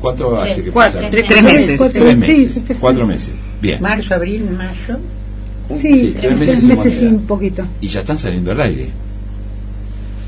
¿Cuánto 0.00 0.40
hace 0.40 0.62
que 0.62 0.70
Cuatro, 0.70 1.00
pasaron? 1.00 1.10
tres, 1.10 1.24
tres 1.28 1.42
meses. 1.42 1.78
Cuatro, 1.78 2.02
Tres 2.02 2.16
meses. 2.18 2.52
sí. 2.66 2.74
Cuatro 2.80 3.06
meses. 3.06 3.34
Bien. 3.60 3.82
Marzo, 3.82 4.14
abril, 4.14 4.48
mayo. 4.56 4.98
Sí, 5.80 5.92
Sí, 5.92 6.06
tres 6.12 6.20
tres 6.20 6.38
meses 6.38 6.64
meses, 6.64 7.02
y 7.02 7.06
un 7.06 7.26
poquito. 7.26 7.64
y 7.80 7.88
ya 7.88 8.00
están 8.00 8.18
saliendo 8.18 8.52
al 8.52 8.60
aire. 8.60 8.88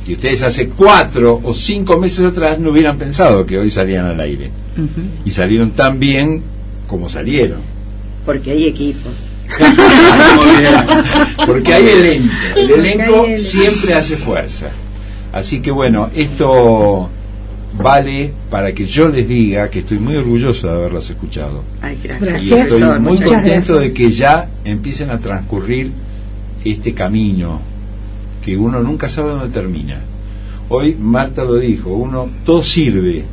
Y 0.08 0.12
ustedes 0.14 0.42
hace 0.42 0.68
cuatro 0.70 1.38
o 1.42 1.52
cinco 1.52 1.98
meses 1.98 2.24
atrás 2.24 2.58
no 2.58 2.70
hubieran 2.70 2.96
pensado 2.96 3.44
que 3.44 3.58
hoy 3.58 3.70
salían 3.70 4.06
al 4.06 4.18
aire. 4.20 4.50
Y 5.26 5.30
salieron 5.30 5.72
tan 5.72 6.00
bien 6.00 6.42
como 6.86 7.10
salieron. 7.10 7.60
Porque 8.24 8.52
hay 8.52 8.64
equipo. 8.64 9.10
Porque 11.46 11.74
hay 11.74 11.88
elenco. 11.88 12.32
El 12.56 12.70
elenco 12.70 13.24
hay 13.24 13.36
siempre 13.36 13.92
hace 13.92 14.16
fuerza. 14.16 14.68
Así 15.30 15.60
que 15.60 15.70
bueno, 15.70 16.08
esto 16.14 17.10
vale 17.76 18.32
para 18.50 18.72
que 18.72 18.86
yo 18.86 19.10
les 19.10 19.28
diga 19.28 19.68
que 19.68 19.80
estoy 19.80 19.98
muy 19.98 20.16
orgulloso 20.16 20.68
de 20.68 20.72
haberlos 20.74 21.10
escuchado. 21.10 21.62
Ay, 21.82 21.98
gracias. 22.02 22.42
Y 22.42 22.48
Gracias. 22.48 22.72
estoy 22.80 23.00
muy 23.00 23.20
contento 23.20 23.74
gracias. 23.74 23.80
de 23.80 23.92
que 23.92 24.10
ya 24.10 24.48
empiecen 24.64 25.10
a 25.10 25.18
transcurrir 25.18 25.90
este 26.64 26.94
camino 26.94 27.60
que 28.42 28.56
uno 28.56 28.82
nunca 28.82 29.08
sabe 29.08 29.30
dónde 29.30 29.48
termina. 29.48 30.00
Hoy 30.68 30.94
Marta 30.94 31.44
lo 31.44 31.54
dijo, 31.54 31.90
uno 31.90 32.28
todo 32.44 32.62
sirve, 32.62 33.24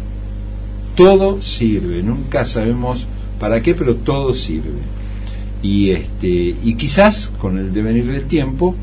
todo 0.96 1.42
sirve, 1.42 2.02
nunca 2.02 2.46
sabemos 2.46 3.06
para 3.40 3.62
qué, 3.62 3.76
pero 3.76 3.96
todo 3.96 4.34
sirve. 4.34 4.96
Y 5.62 5.92
este 5.92 6.56
y 6.64 6.76
quizás 6.76 7.32
con 7.40 7.58
el 7.58 7.74
devenir 7.74 8.06
del 8.06 8.26
tiempo 8.26 8.76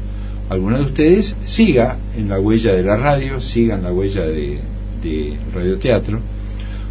alguno 0.50 0.78
de 0.78 0.84
ustedes 0.84 1.34
siga 1.44 1.96
en 2.16 2.28
la 2.28 2.38
huella 2.38 2.74
de 2.74 2.82
la 2.82 2.96
radio, 2.96 3.40
siga 3.40 3.76
en 3.76 3.84
la 3.84 3.92
huella 3.92 4.22
de, 4.22 4.58
de 5.02 5.36
radioteatro, 5.54 6.20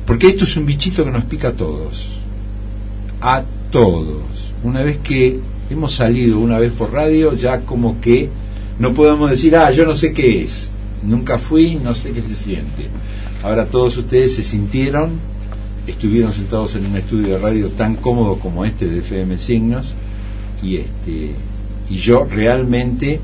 porque 0.05 0.27
esto 0.27 0.45
es 0.45 0.57
un 0.57 0.65
bichito 0.65 1.05
que 1.05 1.11
nos 1.11 1.25
pica 1.25 1.49
a 1.49 1.53
todos, 1.53 2.09
a 3.21 3.43
todos. 3.69 4.23
Una 4.63 4.81
vez 4.81 4.97
que 4.97 5.39
hemos 5.69 5.93
salido 5.93 6.39
una 6.39 6.57
vez 6.57 6.71
por 6.71 6.91
radio, 6.91 7.35
ya 7.35 7.61
como 7.61 8.01
que 8.01 8.29
no 8.81 8.95
podemos 8.95 9.29
decir, 9.29 9.55
ah, 9.55 9.69
yo 9.69 9.85
no 9.85 9.95
sé 9.95 10.11
qué 10.11 10.41
es, 10.41 10.71
nunca 11.03 11.37
fui, 11.37 11.75
no 11.75 11.93
sé 11.93 12.11
qué 12.11 12.21
se 12.23 12.33
siente. 12.33 12.87
Ahora 13.43 13.67
todos 13.67 13.95
ustedes 13.95 14.33
se 14.33 14.43
sintieron, 14.43 15.11
estuvieron 15.85 16.33
sentados 16.33 16.73
en 16.75 16.87
un 16.87 16.97
estudio 16.97 17.27
de 17.27 17.37
radio 17.37 17.69
tan 17.69 17.95
cómodo 17.95 18.39
como 18.39 18.65
este 18.65 18.87
de 18.87 18.99
FM 18.99 19.37
Signos, 19.37 19.93
y 20.63 20.77
este 20.77 21.35
y 21.89 21.95
yo 21.97 22.25
realmente 22.25 23.19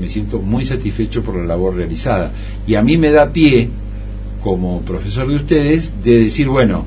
me 0.00 0.08
siento 0.08 0.40
muy 0.40 0.64
satisfecho 0.64 1.22
por 1.22 1.36
la 1.36 1.44
labor 1.44 1.76
realizada. 1.76 2.32
Y 2.66 2.74
a 2.74 2.82
mí 2.82 2.96
me 2.96 3.10
da 3.12 3.30
pie, 3.30 3.68
como 4.42 4.80
profesor 4.80 5.28
de 5.28 5.36
ustedes, 5.36 5.92
de 6.02 6.24
decir, 6.24 6.48
bueno, 6.48 6.84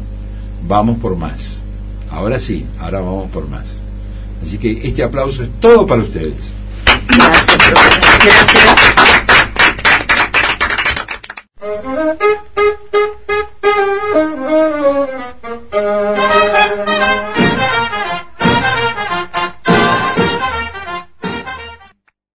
vamos 0.67 0.97
por 0.99 1.15
más. 1.15 1.63
Ahora 2.11 2.37
sí, 2.39 2.65
ahora 2.79 2.99
vamos 2.99 3.29
por 3.31 3.47
más. 3.47 3.79
Así 4.43 4.57
que 4.57 4.71
este 4.83 5.03
aplauso 5.03 5.43
es 5.43 5.49
todo 5.61 5.85
para 5.85 6.03
ustedes. 6.03 6.58
Gracias, 7.09 7.45
profesor. 7.45 7.99
Gracias. 11.63 12.38